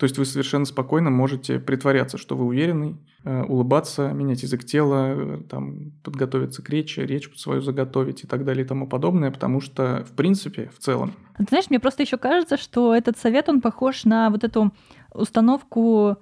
То 0.00 0.04
есть 0.04 0.16
вы 0.16 0.24
совершенно 0.24 0.64
спокойно 0.64 1.10
можете 1.10 1.58
притворяться, 1.58 2.16
что 2.16 2.34
вы 2.34 2.46
уверенный, 2.46 2.96
э, 3.22 3.42
улыбаться, 3.42 4.10
менять 4.14 4.42
язык 4.42 4.64
тела, 4.64 5.12
э, 5.14 5.42
там, 5.46 5.90
подготовиться 6.02 6.62
к 6.62 6.70
речи, 6.70 7.00
речь 7.00 7.30
свою 7.36 7.60
заготовить 7.60 8.24
и 8.24 8.26
так 8.26 8.46
далее 8.46 8.64
и 8.64 8.66
тому 8.66 8.88
подобное, 8.88 9.30
потому 9.30 9.60
что, 9.60 10.06
в 10.10 10.16
принципе, 10.16 10.70
в 10.74 10.78
целом... 10.78 11.12
Ты 11.36 11.44
знаешь, 11.50 11.68
мне 11.68 11.78
просто 11.78 12.02
еще 12.02 12.16
кажется, 12.16 12.56
что 12.56 12.94
этот 12.94 13.18
совет, 13.18 13.50
он 13.50 13.60
похож 13.60 14.06
на 14.06 14.30
вот 14.30 14.42
эту 14.42 14.72
установку 15.12 16.16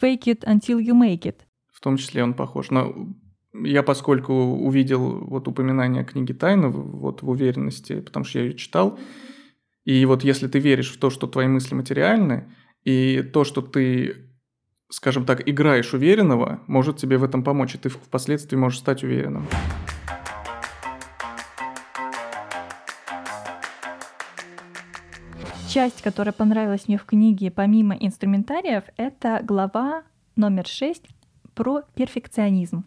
fake 0.00 0.26
it 0.26 0.44
until 0.44 0.78
you 0.78 0.94
make 0.94 1.22
it. 1.22 1.38
В 1.72 1.80
том 1.80 1.96
числе 1.96 2.22
он 2.22 2.34
похож. 2.34 2.70
Но 2.70 3.08
я, 3.52 3.82
поскольку 3.82 4.32
увидел 4.32 5.24
вот 5.26 5.48
упоминание 5.48 6.04
книги 6.04 6.32
«Тайна» 6.32 6.68
вот 6.68 7.22
в 7.22 7.28
уверенности, 7.28 8.00
потому 8.00 8.24
что 8.24 8.38
я 8.38 8.44
ее 8.44 8.54
читал, 8.54 8.96
и 9.84 10.04
вот 10.06 10.22
если 10.22 10.46
ты 10.46 10.60
веришь 10.60 10.92
в 10.92 11.00
то, 11.00 11.10
что 11.10 11.26
твои 11.26 11.48
мысли 11.48 11.74
материальны, 11.74 12.44
и 12.88 13.22
то, 13.22 13.44
что 13.44 13.60
ты, 13.60 14.30
скажем 14.88 15.26
так, 15.26 15.46
играешь 15.46 15.92
уверенного, 15.92 16.62
может 16.66 16.96
тебе 16.96 17.18
в 17.18 17.24
этом 17.24 17.44
помочь, 17.44 17.74
и 17.74 17.78
ты 17.78 17.90
впоследствии 17.90 18.56
можешь 18.56 18.78
стать 18.78 19.04
уверенным. 19.04 19.46
Часть, 25.68 26.00
которая 26.00 26.32
понравилась 26.32 26.88
мне 26.88 26.96
в 26.96 27.04
книге, 27.04 27.50
помимо 27.50 27.94
инструментариев, 27.94 28.84
это 28.96 29.42
глава 29.44 30.04
номер 30.36 30.66
6 30.66 31.02
про 31.54 31.82
перфекционизм. 31.94 32.86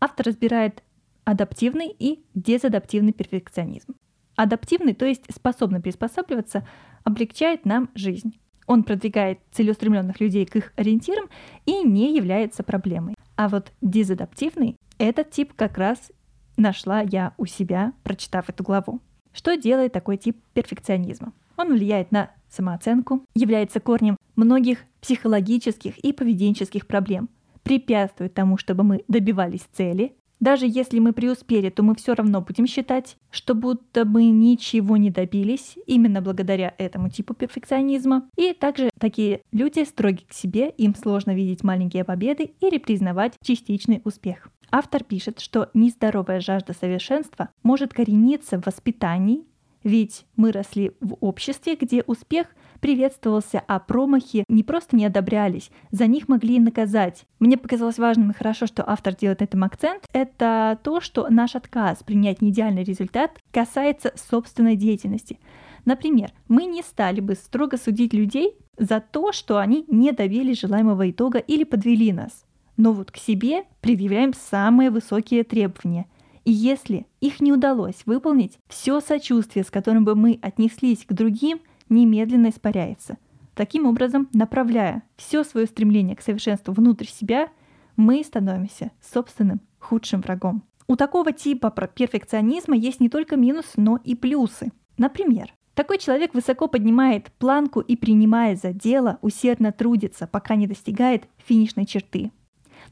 Автор 0.00 0.26
разбирает 0.26 0.82
адаптивный 1.24 1.88
и 1.98 2.26
дезадаптивный 2.34 3.14
перфекционизм. 3.14 3.94
Адаптивный, 4.36 4.92
то 4.92 5.06
есть 5.06 5.24
способный 5.34 5.80
приспосабливаться, 5.80 6.68
облегчает 7.04 7.64
нам 7.64 7.88
жизнь. 7.94 8.38
Он 8.66 8.82
продвигает 8.82 9.38
целеустремленных 9.52 10.20
людей 10.20 10.46
к 10.46 10.56
их 10.56 10.72
ориентирам 10.76 11.26
и 11.66 11.82
не 11.82 12.16
является 12.16 12.62
проблемой. 12.62 13.14
А 13.36 13.48
вот 13.48 13.72
дезадаптивный— 13.80 14.76
этот 14.98 15.30
тип 15.30 15.52
как 15.54 15.76
раз 15.78 16.12
нашла 16.56 17.00
я 17.00 17.34
у 17.36 17.46
себя, 17.46 17.92
прочитав 18.02 18.48
эту 18.48 18.62
главу. 18.62 19.00
Что 19.32 19.56
делает 19.56 19.92
такой 19.92 20.16
тип 20.16 20.38
перфекционизма? 20.52 21.32
Он 21.56 21.72
влияет 21.72 22.12
на 22.12 22.30
самооценку, 22.48 23.24
является 23.34 23.80
корнем 23.80 24.16
многих 24.36 24.78
психологических 25.00 25.98
и 25.98 26.12
поведенческих 26.12 26.86
проблем, 26.86 27.28
препятствует 27.62 28.34
тому, 28.34 28.56
чтобы 28.56 28.84
мы 28.84 29.04
добивались 29.08 29.66
цели. 29.72 30.14
Даже 30.44 30.66
если 30.66 30.98
мы 30.98 31.14
преуспели, 31.14 31.70
то 31.70 31.82
мы 31.82 31.94
все 31.94 32.12
равно 32.12 32.42
будем 32.42 32.66
считать, 32.66 33.16
что 33.30 33.54
будто 33.54 34.04
мы 34.04 34.26
ничего 34.26 34.98
не 34.98 35.08
добились 35.08 35.78
именно 35.86 36.20
благодаря 36.20 36.74
этому 36.76 37.08
типу 37.08 37.32
перфекционизма. 37.32 38.28
И 38.36 38.52
также 38.52 38.90
такие 39.00 39.40
люди 39.52 39.82
строги 39.84 40.26
к 40.28 40.34
себе, 40.34 40.68
им 40.68 40.94
сложно 40.96 41.34
видеть 41.34 41.64
маленькие 41.64 42.04
победы 42.04 42.52
или 42.60 42.76
признавать 42.76 43.32
частичный 43.42 44.02
успех. 44.04 44.48
Автор 44.70 45.02
пишет, 45.02 45.40
что 45.40 45.70
нездоровая 45.72 46.40
жажда 46.40 46.74
совершенства 46.74 47.48
может 47.62 47.94
корениться 47.94 48.60
в 48.60 48.66
воспитании, 48.66 49.44
ведь 49.82 50.26
мы 50.36 50.52
росли 50.52 50.92
в 51.00 51.16
обществе, 51.22 51.74
где 51.74 52.02
успех 52.06 52.48
приветствовался, 52.84 53.62
а 53.66 53.80
промахи 53.80 54.44
не 54.46 54.62
просто 54.62 54.94
не 54.94 55.06
одобрялись, 55.06 55.70
за 55.90 56.06
них 56.06 56.28
могли 56.28 56.56
и 56.56 56.60
наказать. 56.60 57.24
Мне 57.38 57.56
показалось 57.56 57.96
важным 57.96 58.30
и 58.30 58.34
хорошо, 58.34 58.66
что 58.66 58.86
автор 58.86 59.16
делает 59.16 59.40
на 59.40 59.44
этом 59.44 59.64
акцент, 59.64 60.04
это 60.12 60.78
то, 60.84 61.00
что 61.00 61.26
наш 61.30 61.56
отказ 61.56 62.02
принять 62.02 62.42
неидеальный 62.42 62.84
результат 62.84 63.38
касается 63.52 64.12
собственной 64.16 64.76
деятельности. 64.76 65.38
Например, 65.86 66.30
мы 66.46 66.66
не 66.66 66.82
стали 66.82 67.20
бы 67.20 67.36
строго 67.36 67.78
судить 67.78 68.12
людей 68.12 68.54
за 68.76 69.00
то, 69.00 69.32
что 69.32 69.56
они 69.56 69.86
не 69.88 70.12
добились 70.12 70.60
желаемого 70.60 71.10
итога 71.10 71.38
или 71.38 71.64
подвели 71.64 72.12
нас. 72.12 72.44
Но 72.76 72.92
вот 72.92 73.10
к 73.10 73.16
себе 73.16 73.64
предъявляем 73.80 74.34
самые 74.34 74.90
высокие 74.90 75.42
требования– 75.42 76.04
и 76.44 76.52
если 76.52 77.06
их 77.22 77.40
не 77.40 77.52
удалось 77.52 78.02
выполнить, 78.04 78.58
все 78.68 79.00
сочувствие, 79.00 79.64
с 79.64 79.70
которым 79.70 80.04
бы 80.04 80.14
мы 80.14 80.38
отнеслись 80.42 81.06
к 81.06 81.12
другим, 81.14 81.60
немедленно 81.88 82.48
испаряется. 82.48 83.18
Таким 83.54 83.86
образом, 83.86 84.28
направляя 84.32 85.02
все 85.16 85.44
свое 85.44 85.66
стремление 85.66 86.16
к 86.16 86.22
совершенству 86.22 86.72
внутрь 86.72 87.06
себя, 87.06 87.48
мы 87.96 88.22
становимся 88.24 88.90
собственным 89.00 89.60
худшим 89.78 90.20
врагом. 90.20 90.64
У 90.86 90.96
такого 90.96 91.32
типа 91.32 91.70
перфекционизма 91.70 92.76
есть 92.76 93.00
не 93.00 93.08
только 93.08 93.36
минусы, 93.36 93.72
но 93.76 93.98
и 94.04 94.14
плюсы. 94.14 94.72
Например, 94.98 95.52
такой 95.74 95.98
человек 95.98 96.34
высоко 96.34 96.68
поднимает 96.68 97.32
планку 97.38 97.80
и, 97.80 97.96
принимая 97.96 98.56
за 98.56 98.72
дело, 98.72 99.18
усердно 99.22 99.72
трудится, 99.72 100.26
пока 100.26 100.56
не 100.56 100.66
достигает 100.66 101.24
финишной 101.38 101.86
черты. 101.86 102.32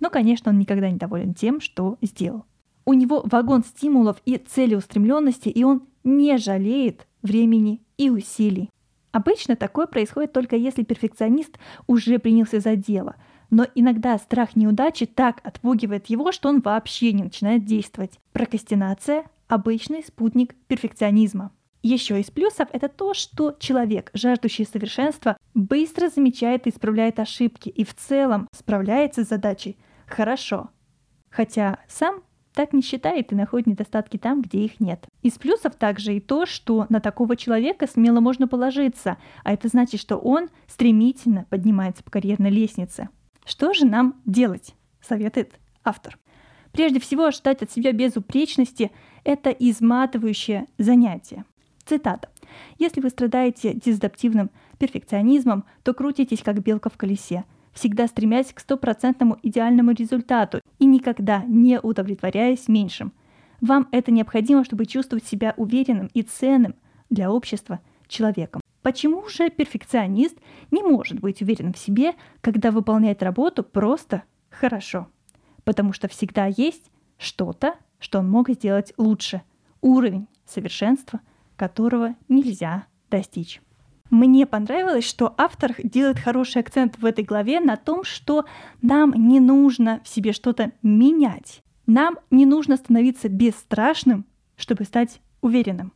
Но, 0.00 0.10
конечно, 0.10 0.50
он 0.50 0.58
никогда 0.58 0.90
не 0.90 0.96
доволен 0.96 1.34
тем, 1.34 1.60
что 1.60 1.98
сделал. 2.00 2.44
У 2.84 2.94
него 2.94 3.22
вагон 3.24 3.62
стимулов 3.62 4.16
и 4.24 4.36
целеустремленности, 4.36 5.48
и 5.48 5.62
он 5.62 5.82
не 6.02 6.36
жалеет 6.38 7.06
времени 7.22 7.82
и 7.96 8.10
усилий. 8.10 8.68
Обычно 9.12 9.56
такое 9.56 9.86
происходит 9.86 10.32
только 10.32 10.56
если 10.56 10.82
перфекционист 10.82 11.58
уже 11.86 12.18
принялся 12.18 12.60
за 12.60 12.76
дело, 12.76 13.16
но 13.50 13.66
иногда 13.74 14.16
страх 14.18 14.56
неудачи 14.56 15.04
так 15.04 15.40
отпугивает 15.44 16.06
его, 16.06 16.32
что 16.32 16.48
он 16.48 16.60
вообще 16.60 17.12
не 17.12 17.22
начинает 17.22 17.66
действовать. 17.66 18.18
Прокрастинация– 18.32 19.24
обычный 19.48 20.02
спутник 20.02 20.54
перфекционизма. 20.66 21.52
Еще 21.82 22.20
из 22.20 22.30
плюсов 22.30 22.68
это 22.72 22.88
то, 22.88 23.12
что 23.12 23.54
человек, 23.58 24.10
жаждущий 24.14 24.64
совершенства, 24.64 25.36
быстро 25.52 26.08
замечает 26.08 26.66
и 26.66 26.70
исправляет 26.70 27.18
ошибки 27.18 27.68
и 27.68 27.84
в 27.84 27.94
целом 27.94 28.48
справляется 28.54 29.24
с 29.24 29.28
задачей 29.28 29.76
хорошо. 30.06 30.70
Хотя 31.28 31.78
сам 31.88 32.22
так 32.54 32.72
не 32.72 32.82
считает 32.82 33.32
и 33.32 33.34
находит 33.34 33.66
недостатки 33.66 34.16
там, 34.16 34.42
где 34.42 34.64
их 34.64 34.80
нет. 34.80 35.06
Из 35.22 35.32
плюсов 35.34 35.74
также 35.76 36.16
и 36.16 36.20
то, 36.20 36.46
что 36.46 36.86
на 36.88 37.00
такого 37.00 37.36
человека 37.36 37.86
смело 37.86 38.20
можно 38.20 38.46
положиться, 38.48 39.16
а 39.44 39.52
это 39.52 39.68
значит, 39.68 40.00
что 40.00 40.16
он 40.16 40.48
стремительно 40.66 41.46
поднимается 41.48 42.02
по 42.02 42.10
карьерной 42.10 42.50
лестнице. 42.50 43.08
Что 43.44 43.72
же 43.72 43.86
нам 43.86 44.20
делать? 44.24 44.74
Советует 45.00 45.58
автор. 45.84 46.18
Прежде 46.72 47.00
всего, 47.00 47.26
ожидать 47.26 47.62
от 47.62 47.70
себя 47.70 47.92
безупречности– 47.92 48.92
это 49.24 49.50
изматывающее 49.50 50.66
занятие. 50.78 51.44
Цитата. 51.84 52.30
«Если 52.78 53.00
вы 53.00 53.10
страдаете 53.10 53.74
дезадаптивным 53.74 54.50
перфекционизмом, 54.78 55.64
то 55.82 55.94
крутитесь 55.94 56.42
как 56.42 56.62
белка 56.62 56.90
в 56.90 56.96
колесе– 56.96 57.44
всегда 57.72 58.06
стремясь 58.06 58.52
к 58.52 58.60
стопроцентному 58.60 59.38
идеальному 59.42 59.92
результату 59.92 60.60
и 60.78 60.86
никогда 60.86 61.42
не 61.46 61.80
удовлетворяясь 61.80 62.68
меньшим. 62.68 63.12
Вам 63.60 63.88
это 63.92 64.10
необходимо, 64.10 64.64
чтобы 64.64 64.86
чувствовать 64.86 65.24
себя 65.24 65.54
уверенным 65.56 66.10
и 66.14 66.22
ценным 66.22 66.74
для 67.10 67.30
общества 67.30 67.80
человеком. 68.08 68.60
Почему 68.82 69.28
же 69.28 69.48
перфекционист 69.48 70.36
не 70.72 70.82
может 70.82 71.20
быть 71.20 71.40
уверенным 71.40 71.72
в 71.72 71.78
себе, 71.78 72.14
когда 72.40 72.72
выполняет 72.72 73.22
работу 73.22 73.62
просто 73.62 74.24
хорошо? 74.50 75.06
Потому 75.64 75.92
что 75.92 76.08
всегда 76.08 76.46
есть 76.46 76.90
что-то, 77.16 77.76
что 78.00 78.18
он 78.18 78.28
мог 78.28 78.50
сделать 78.50 78.92
лучше. 78.96 79.42
Уровень 79.80 80.26
совершенства, 80.44 81.20
которого 81.56 82.16
нельзя 82.28 82.86
достичь. 83.10 83.62
Мне 84.12 84.44
понравилось, 84.44 85.08
что 85.08 85.34
автор 85.38 85.74
делает 85.82 86.18
хороший 86.18 86.60
акцент 86.60 86.98
в 86.98 87.06
этой 87.06 87.24
главе 87.24 87.60
на 87.60 87.76
том, 87.76 88.04
что 88.04 88.44
нам 88.82 89.14
не 89.16 89.40
нужно 89.40 90.02
в 90.04 90.08
себе 90.08 90.32
что-то 90.32 90.72
менять. 90.82 91.62
Нам 91.86 92.18
не 92.30 92.44
нужно 92.44 92.76
становиться 92.76 93.30
бесстрашным, 93.30 94.26
чтобы 94.54 94.84
стать 94.84 95.22
уверенным. 95.40 95.94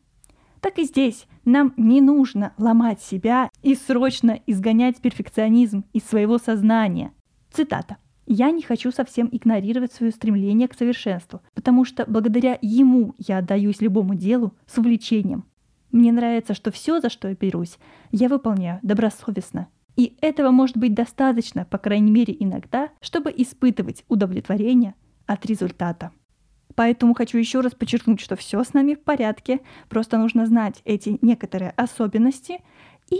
Так 0.62 0.78
и 0.78 0.84
здесь 0.84 1.26
нам 1.44 1.74
не 1.76 2.00
нужно 2.00 2.54
ломать 2.56 3.02
себя 3.02 3.50
и 3.62 3.74
срочно 3.74 4.40
изгонять 4.46 4.96
перфекционизм 4.96 5.84
из 5.92 6.02
своего 6.04 6.38
сознания. 6.38 7.12
Цитата. 7.52 7.98
«Я 8.24 8.50
не 8.50 8.62
хочу 8.62 8.92
совсем 8.92 9.28
игнорировать 9.30 9.92
свое 9.92 10.10
стремление 10.10 10.68
к 10.68 10.74
совершенству, 10.74 11.42
потому 11.52 11.84
что 11.84 12.06
благодаря 12.08 12.58
ему 12.62 13.14
я 13.18 13.38
отдаюсь 13.38 13.82
любому 13.82 14.14
делу 14.14 14.54
с 14.66 14.78
увлечением. 14.78 15.44
Мне 15.92 16.12
нравится, 16.12 16.54
что 16.54 16.70
все, 16.70 17.00
за 17.00 17.10
что 17.10 17.28
я 17.28 17.34
берусь, 17.34 17.78
я 18.12 18.28
выполняю 18.28 18.80
добросовестно. 18.82 19.68
И 19.96 20.16
этого 20.20 20.50
может 20.50 20.76
быть 20.76 20.94
достаточно, 20.94 21.64
по 21.64 21.78
крайней 21.78 22.10
мере 22.10 22.36
иногда, 22.38 22.90
чтобы 23.00 23.32
испытывать 23.34 24.04
удовлетворение 24.08 24.94
от 25.26 25.46
результата. 25.46 26.12
Поэтому 26.74 27.14
хочу 27.14 27.38
еще 27.38 27.60
раз 27.60 27.74
подчеркнуть, 27.74 28.20
что 28.20 28.36
все 28.36 28.62
с 28.62 28.74
нами 28.74 28.94
в 28.94 29.00
порядке, 29.00 29.60
просто 29.88 30.18
нужно 30.18 30.46
знать 30.46 30.82
эти 30.84 31.18
некоторые 31.22 31.70
особенности 31.70 32.60
и 33.10 33.18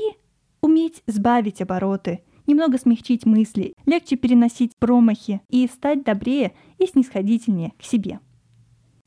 уметь 0.61 1.02
сбавить 1.07 1.62
обороты, 1.62 2.20
немного 2.46 2.79
смягчить 2.79 3.24
мысли, 3.24 3.72
легче 3.87 4.16
переносить 4.16 4.76
промахи 4.79 5.40
и 5.48 5.66
стать 5.68 6.05
добрее 6.05 6.52
и 6.79 6.87
снисходительнее 6.87 7.72
к 7.79 7.83
себе. 7.83 8.20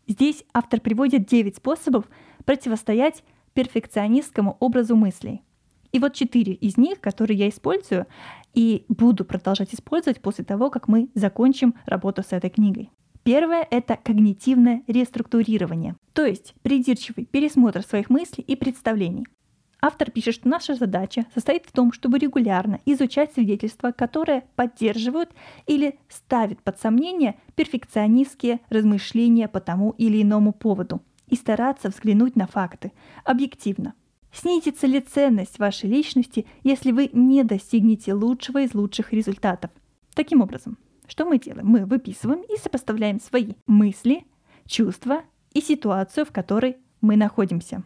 Здесь 0.07 0.43
автор 0.53 0.81
приводит 0.81 1.27
9 1.27 1.57
способов 1.57 2.09
противостоять 2.43 3.23
перфекционистскому 3.59 4.55
образу 4.61 4.95
мыслей. 4.95 5.41
И 5.91 5.99
вот 5.99 6.13
четыре 6.13 6.53
из 6.53 6.77
них, 6.77 7.01
которые 7.01 7.37
я 7.37 7.49
использую 7.49 8.05
и 8.53 8.85
буду 8.87 9.25
продолжать 9.25 9.73
использовать 9.73 10.21
после 10.21 10.45
того, 10.45 10.69
как 10.69 10.87
мы 10.87 11.09
закончим 11.13 11.75
работу 11.85 12.23
с 12.23 12.31
этой 12.31 12.49
книгой. 12.49 12.89
Первое— 13.23 13.67
это 13.69 13.97
когнитивное 14.01 14.83
реструктурирование, 14.87 15.97
то 16.13 16.23
есть 16.23 16.53
придирчивый 16.61 17.25
пересмотр 17.25 17.83
своих 17.83 18.09
мыслей 18.09 18.45
и 18.47 18.55
представлений. 18.55 19.25
Автор 19.81 20.09
пишет, 20.09 20.35
что 20.35 20.47
наша 20.47 20.75
задача 20.75 21.25
состоит 21.33 21.65
в 21.65 21.73
том, 21.73 21.91
чтобы 21.91 22.17
регулярно 22.17 22.79
изучать 22.85 23.33
свидетельства, 23.33 23.91
которые 23.91 24.45
поддерживают 24.55 25.31
или 25.67 25.99
ставят 26.07 26.63
под 26.63 26.79
сомнение 26.79 27.35
перфекционистские 27.55 28.61
размышления 28.69 29.49
по 29.49 29.59
тому 29.59 29.95
или 29.97 30.21
иному 30.21 30.53
поводу 30.53 31.01
и 31.29 31.35
стараться 31.35 31.89
взглянуть 31.89 32.35
на 32.35 32.47
факты 32.47 32.91
объективно. 33.23 33.93
Снизится 34.31 34.87
ли 34.87 34.99
ценность 34.99 35.59
вашей 35.59 35.89
личности, 35.89 36.45
если 36.63 36.91
вы 36.91 37.09
не 37.13 37.43
достигнете 37.43 38.13
лучшего 38.13 38.61
из 38.61 38.73
лучших 38.73 39.11
результатов? 39.11 39.71
Таким 40.13 40.41
образом, 40.41 40.77
что 41.07 41.25
мы 41.25 41.39
делаем? 41.39 41.67
Мы 41.67 41.85
выписываем 41.85 42.41
и 42.41 42.57
сопоставляем 42.57 43.19
свои 43.19 43.53
мысли, 43.65 44.25
чувства 44.67 45.23
и 45.53 45.61
ситуацию, 45.61 46.25
в 46.25 46.31
которой 46.31 46.77
мы 47.01 47.15
находимся. 47.15 47.83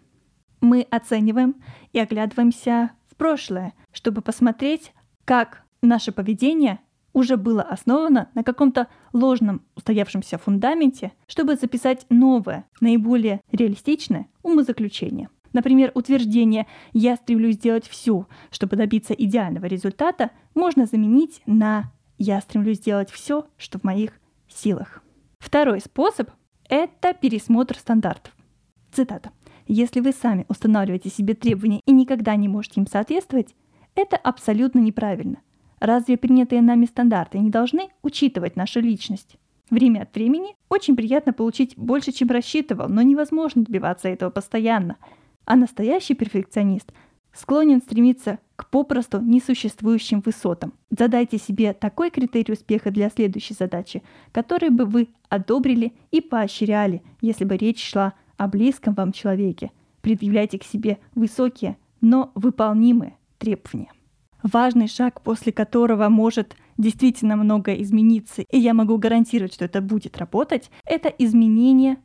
Мы 0.59 0.81
оцениваем 0.89 1.55
и 1.93 1.99
оглядываемся 1.99 2.91
в 3.09 3.15
прошлое, 3.15 3.73
чтобы 3.91 4.21
посмотреть, 4.21 4.93
как 5.25 5.63
наше 5.81 6.11
поведение 6.11 6.79
уже 7.13 7.37
было 7.37 7.61
основано 7.61 8.29
на 8.33 8.43
каком-то 8.43 8.87
ложном 9.13 9.61
устоявшемся 9.75 10.37
фундаменте, 10.37 11.13
чтобы 11.27 11.55
записать 11.55 12.05
новое, 12.09 12.65
наиболее 12.81 13.41
реалистичное 13.51 14.27
умозаключение. 14.41 15.29
Например, 15.53 15.91
утверждение 15.93 16.65
«я 16.93 17.15
стремлюсь 17.15 17.55
сделать 17.55 17.87
все, 17.87 18.27
чтобы 18.49 18.75
добиться 18.75 19.13
идеального 19.13 19.65
результата» 19.65 20.31
можно 20.55 20.87
заменить 20.87 21.41
на 21.45 21.91
«я 22.17 22.41
стремлюсь 22.41 22.77
сделать 22.77 23.11
все, 23.11 23.45
что 23.57 23.79
в 23.79 23.83
моих 23.83 24.19
силах». 24.47 25.03
Второй 25.39 25.79
способ– 25.79 26.31
это 26.69 27.13
пересмотр 27.13 27.77
стандартов. 27.77 28.33
Цитата. 28.91 29.31
Если 29.67 29.99
вы 29.99 30.11
сами 30.11 30.45
устанавливаете 30.49 31.09
себе 31.09 31.35
требования 31.35 31.81
и 31.85 31.91
никогда 31.91 32.35
не 32.35 32.47
можете 32.47 32.81
им 32.81 32.87
соответствовать, 32.87 33.55
это 33.95 34.17
абсолютно 34.17 34.79
неправильно. 34.79 35.37
Разве 35.83 36.15
принятые 36.15 36.61
нами 36.61 36.85
стандарты 36.85 37.39
не 37.39 37.49
должны 37.49 37.89
учитывать 38.03 38.55
нашу 38.55 38.79
личность? 38.79 39.35
Время 39.69 40.03
от 40.03 40.15
времени 40.15 40.55
очень 40.69 40.95
приятно 40.95 41.33
получить 41.33 41.73
больше, 41.75 42.13
чем 42.13 42.29
рассчитывал, 42.29 42.87
но 42.87 43.01
невозможно 43.01 43.65
добиваться 43.65 44.07
этого 44.07 44.29
постоянно. 44.29 44.95
А 45.43 45.57
настоящий 45.57 46.13
перфекционист 46.13 46.93
склонен 47.33 47.81
стремиться 47.81 48.39
к 48.55 48.69
попросту 48.69 49.19
несуществующим 49.19 50.21
высотам. 50.25 50.71
Задайте 50.89 51.37
себе 51.37 51.73
такой 51.73 52.11
критерий 52.11 52.53
успеха 52.53 52.89
для 52.89 53.09
следующей 53.09 53.53
задачи, 53.53 54.03
который 54.31 54.69
бы 54.69 54.85
вы 54.85 55.09
одобрили 55.27 55.91
и 56.11 56.21
поощряли, 56.21 57.01
если 57.19 57.43
бы 57.43 57.57
речь 57.57 57.83
шла 57.83 58.13
о 58.37 58.47
близком 58.47 58.93
вам 58.93 59.11
человеке. 59.11 59.69
Предъявляйте 59.99 60.59
к 60.59 60.63
себе 60.63 60.99
высокие, 61.13 61.75
но 61.99 62.31
выполнимые 62.35 63.17
требования. 63.37 63.91
Важный 64.43 64.87
шаг, 64.87 65.21
после 65.21 65.53
которого 65.53 66.09
может 66.09 66.55
действительно 66.77 67.37
многое 67.37 67.81
измениться, 67.81 68.41
и 68.41 68.59
я 68.59 68.73
могу 68.73 68.97
гарантировать, 68.97 69.53
что 69.53 69.65
это 69.65 69.81
будет 69.81 70.17
работать, 70.17 70.69
это 70.85 71.07
изменение 71.07 71.97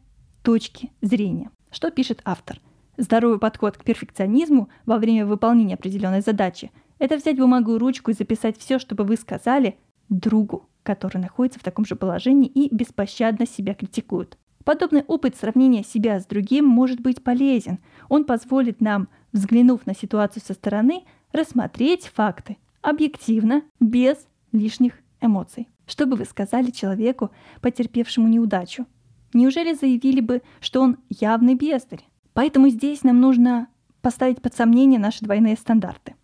точки 0.42 0.92
зрения. 1.00 1.50
Что 1.70 1.90
пишет 1.90 2.22
автор? 2.24 2.60
Здоровый 2.96 3.38
подход 3.38 3.76
к 3.76 3.84
перфекционизму 3.84 4.68
во 4.86 4.98
время 4.98 5.26
выполнения 5.26 5.74
определенной 5.74 6.20
задачи– 6.20 6.70
это 6.98 7.16
взять 7.16 7.38
бумагу 7.38 7.74
и 7.74 7.78
ручку 7.78 8.10
и 8.10 8.14
записать 8.14 8.58
все, 8.58 8.78
что 8.78 8.94
бы 8.94 9.04
вы 9.04 9.16
сказали 9.16 9.76
другу, 10.08 10.68
который 10.82 11.18
находится 11.18 11.60
в 11.60 11.62
таком 11.62 11.84
же 11.84 11.96
положении 11.96 12.48
и 12.48 12.74
беспощадно 12.74 13.46
себя 13.46 13.74
критикует. 13.74 14.38
Подобный 14.64 15.02
опыт 15.06 15.36
сравнения 15.36 15.82
себя 15.82 16.20
с 16.20 16.26
другим 16.26 16.66
может 16.66 17.00
быть 17.00 17.22
полезен. 17.22 17.78
Он 18.08 18.24
позволит 18.24 18.80
нам, 18.80 19.08
взглянув 19.32 19.86
на 19.86 19.94
ситуацию 19.94 20.42
со 20.44 20.54
стороны, 20.54 21.04
рассмотреть 21.32 22.06
факты 22.06 22.56
объективно, 22.82 23.62
без 23.80 24.16
лишних 24.52 24.94
эмоций. 25.20 25.68
Что 25.86 26.06
бы 26.06 26.16
вы 26.16 26.24
сказали 26.24 26.70
человеку, 26.70 27.30
потерпевшему 27.60 28.28
неудачу? 28.28 28.86
Неужели 29.32 29.74
заявили 29.74 30.20
бы, 30.20 30.42
что 30.60 30.80
он 30.80 30.98
явный 31.08 31.54
бездарь? 31.54 32.04
Поэтому 32.34 32.68
здесь 32.68 33.02
нам 33.02 33.20
нужно 33.20 33.68
поставить 34.00 34.40
под 34.40 34.54
сомнение 34.54 35.00
наши 35.00 35.24
двойные 35.24 35.56
стандарты. 35.56 36.14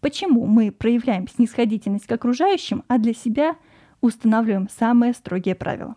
Почему 0.00 0.46
мы 0.46 0.72
проявляем 0.72 1.28
снисходительность 1.28 2.06
к 2.06 2.12
окружающим, 2.12 2.82
а 2.88 2.98
для 2.98 3.14
себя 3.14 3.56
устанавливаем 4.00 4.68
самые 4.68 5.12
строгие 5.12 5.54
правила? 5.54 5.96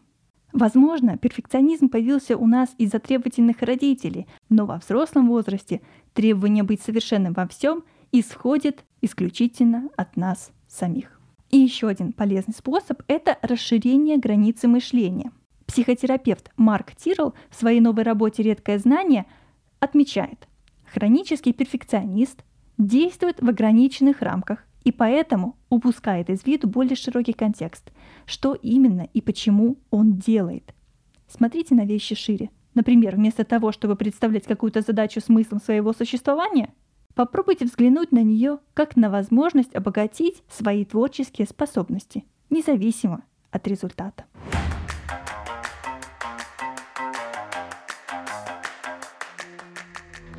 Возможно, 0.51 1.17
перфекционизм 1.17 1.89
появился 1.89 2.37
у 2.37 2.45
нас 2.45 2.69
из-за 2.77 2.99
требовательных 2.99 3.61
родителей, 3.61 4.27
но 4.49 4.65
во 4.65 4.77
взрослом 4.77 5.27
возрасте 5.27 5.81
требование 6.13 6.63
быть 6.63 6.81
совершенным 6.81 7.33
во 7.33 7.47
всем 7.47 7.83
исходит 8.13 8.85
исключительно 9.01 9.89
от 9.97 10.15
нас 10.15 10.51
самих. 10.67 11.19
И 11.49 11.57
еще 11.57 11.87
один 11.87 12.13
полезный 12.13 12.53
способ– 12.53 13.01
это 13.07 13.37
расширение 13.41 14.17
границы 14.17 14.67
мышления. 14.67 15.31
Психотерапевт 15.65 16.51
Марк 16.55 16.95
Тирл 16.95 17.33
в 17.49 17.55
своей 17.55 17.79
новой 17.79 18.03
работе 18.03 18.43
«Редкое 18.43 18.77
знание» 18.77 19.25
отмечает, 19.79 20.47
хронический 20.85 21.53
перфекционист 21.53 22.43
действует 22.77 23.41
в 23.41 23.49
ограниченных 23.49 24.21
рамках 24.21 24.65
и 24.83 24.91
поэтому 24.91 25.57
упускает 25.69 26.29
из 26.29 26.45
виду 26.45 26.67
более 26.67 26.95
широкий 26.95 27.33
контекст, 27.33 27.91
что 28.25 28.53
именно 28.53 29.07
и 29.13 29.21
почему 29.21 29.77
он 29.89 30.17
делает. 30.17 30.73
Смотрите 31.27 31.73
на 31.73 31.85
вещи 31.85 32.15
шире. 32.15 32.51
Например, 32.75 33.15
вместо 33.15 33.43
того, 33.43 33.71
чтобы 33.71 33.95
представлять 33.95 34.45
какую-то 34.45 34.81
задачу 34.81 35.21
смыслом 35.21 35.61
своего 35.61 35.93
существования, 35.93 36.73
попробуйте 37.15 37.65
взглянуть 37.65 38.11
на 38.11 38.23
нее 38.23 38.59
как 38.73 38.95
на 38.95 39.09
возможность 39.09 39.75
обогатить 39.75 40.43
свои 40.49 40.85
творческие 40.85 41.47
способности, 41.47 42.25
независимо 42.49 43.23
от 43.51 43.67
результата. 43.67 44.25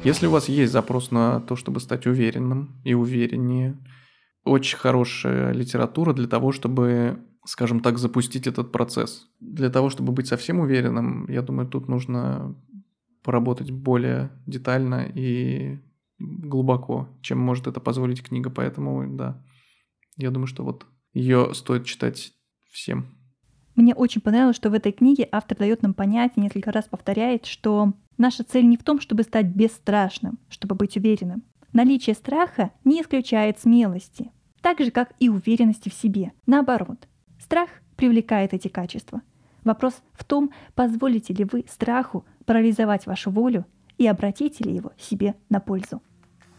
Если 0.03 0.27
у 0.27 0.31
вас 0.31 0.51
есть 0.51 0.73
запрос 0.73 1.11
на 1.11 1.41
то, 1.41 1.57
чтобы 1.57 1.81
стать 1.81 2.07
уверенным 2.07 2.77
и 2.85 2.93
увереннее, 2.93 3.79
очень 4.45 4.77
хорошая 4.77 5.53
литература 5.53 6.13
для 6.13 6.29
того, 6.29 6.53
чтобы, 6.53 7.21
скажем 7.47 7.81
так, 7.81 7.97
запустить 7.97 8.47
этот 8.47 8.71
процесс. 8.71 9.31
Для 9.41 9.71
того, 9.71 9.89
чтобы 9.89 10.13
быть 10.13 10.27
совсем 10.27 10.61
уверенным, 10.61 11.27
я 11.31 11.41
думаю, 11.41 11.67
тут 11.67 11.89
нужно 11.89 12.55
поработать 13.23 13.71
более 13.71 14.31
детально 14.47 15.11
и 15.15 15.79
глубоко, 16.43 17.09
чем 17.23 17.39
может 17.39 17.67
это 17.67 17.81
позволить 17.81 18.23
книга. 18.23 18.51
Поэтому, 18.51 19.17
да, 19.17 19.43
я 20.17 20.31
думаю, 20.31 20.47
что 20.47 20.65
вот 20.65 20.87
ее 21.13 21.55
стоит 21.55 21.85
читать 21.85 22.33
всем. 22.71 23.07
Мне 23.75 23.95
очень 23.95 24.21
понравилось, 24.21 24.57
что 24.57 24.71
в 24.71 24.75
этой 24.75 24.93
книге 24.93 25.29
автор 25.33 25.59
дает 25.59 25.83
нам 25.83 25.95
понять 25.95 26.33
и 26.37 26.41
несколько 26.41 26.71
раз 26.71 26.87
повторяет, 26.87 27.47
что 27.47 27.93
наша 28.19 28.45
цель 28.45 28.69
не 28.69 28.77
в 28.77 28.85
том, 28.85 29.01
чтобы 29.01 29.25
стать 29.25 29.47
бесстрашным, 29.47 30.39
чтобы 30.49 30.77
быть 30.77 30.97
уверенным. 30.97 31.43
Наличие 31.73 32.15
страха 32.15 32.71
не 32.85 33.03
исключает 33.03 33.59
смелости, 33.59 34.31
так 34.63 34.79
же, 34.79 34.93
как 34.93 35.13
и 35.19 35.29
уверенности 35.29 35.89
в 35.89 35.95
себе. 35.95 36.33
Наоборот, 36.47 37.09
страх 37.41 37.69
привлекает 37.97 38.55
эти 38.55 38.69
качества. 38.69 39.23
Вопрос 39.65 39.95
в 40.13 40.25
том, 40.25 40.53
позволите 40.75 41.35
ли 41.35 41.45
вы 41.45 41.65
страху 41.69 42.25
парализовать 42.45 43.07
вашу 43.07 43.31
волю 43.31 43.67
и 43.99 44.07
обратите 44.07 44.63
ли 44.65 44.77
его 44.77 44.93
себе 44.99 45.35
на 45.49 45.59
пользу. 45.59 46.01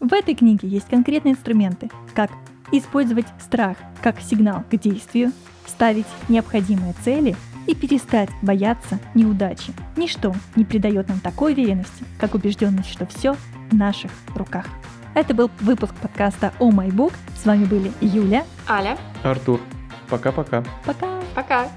В 0.00 0.12
этой 0.12 0.34
книге 0.34 0.68
есть 0.68 0.88
конкретные 0.88 1.32
инструменты, 1.32 1.90
как 2.14 2.30
использовать 2.72 3.26
страх 3.40 3.76
как 4.02 4.20
сигнал 4.20 4.62
к 4.70 4.76
действию, 4.76 5.32
ставить 5.66 6.06
необходимые 6.28 6.94
цели 7.04 7.34
и 7.66 7.74
перестать 7.74 8.28
бояться 8.42 8.98
неудачи. 9.14 9.72
Ничто 9.96 10.34
не 10.54 10.64
придает 10.64 11.08
нам 11.08 11.18
такой 11.20 11.52
уверенности, 11.54 12.04
как 12.20 12.34
убежденность, 12.34 12.90
что 12.90 13.06
все 13.06 13.36
в 13.70 13.74
наших 13.74 14.10
руках. 14.34 14.66
Это 15.14 15.34
был 15.34 15.50
выпуск 15.60 15.94
подкаста 15.94 16.52
«О 16.58 16.70
май 16.70 16.90
бук». 16.90 17.12
С 17.36 17.46
вами 17.46 17.64
были 17.64 17.90
Юля, 18.00 18.44
Аля, 18.68 18.98
Артур. 19.22 19.60
Пока-пока. 20.08 20.62
Пока. 20.84 21.20
Пока. 21.34 21.68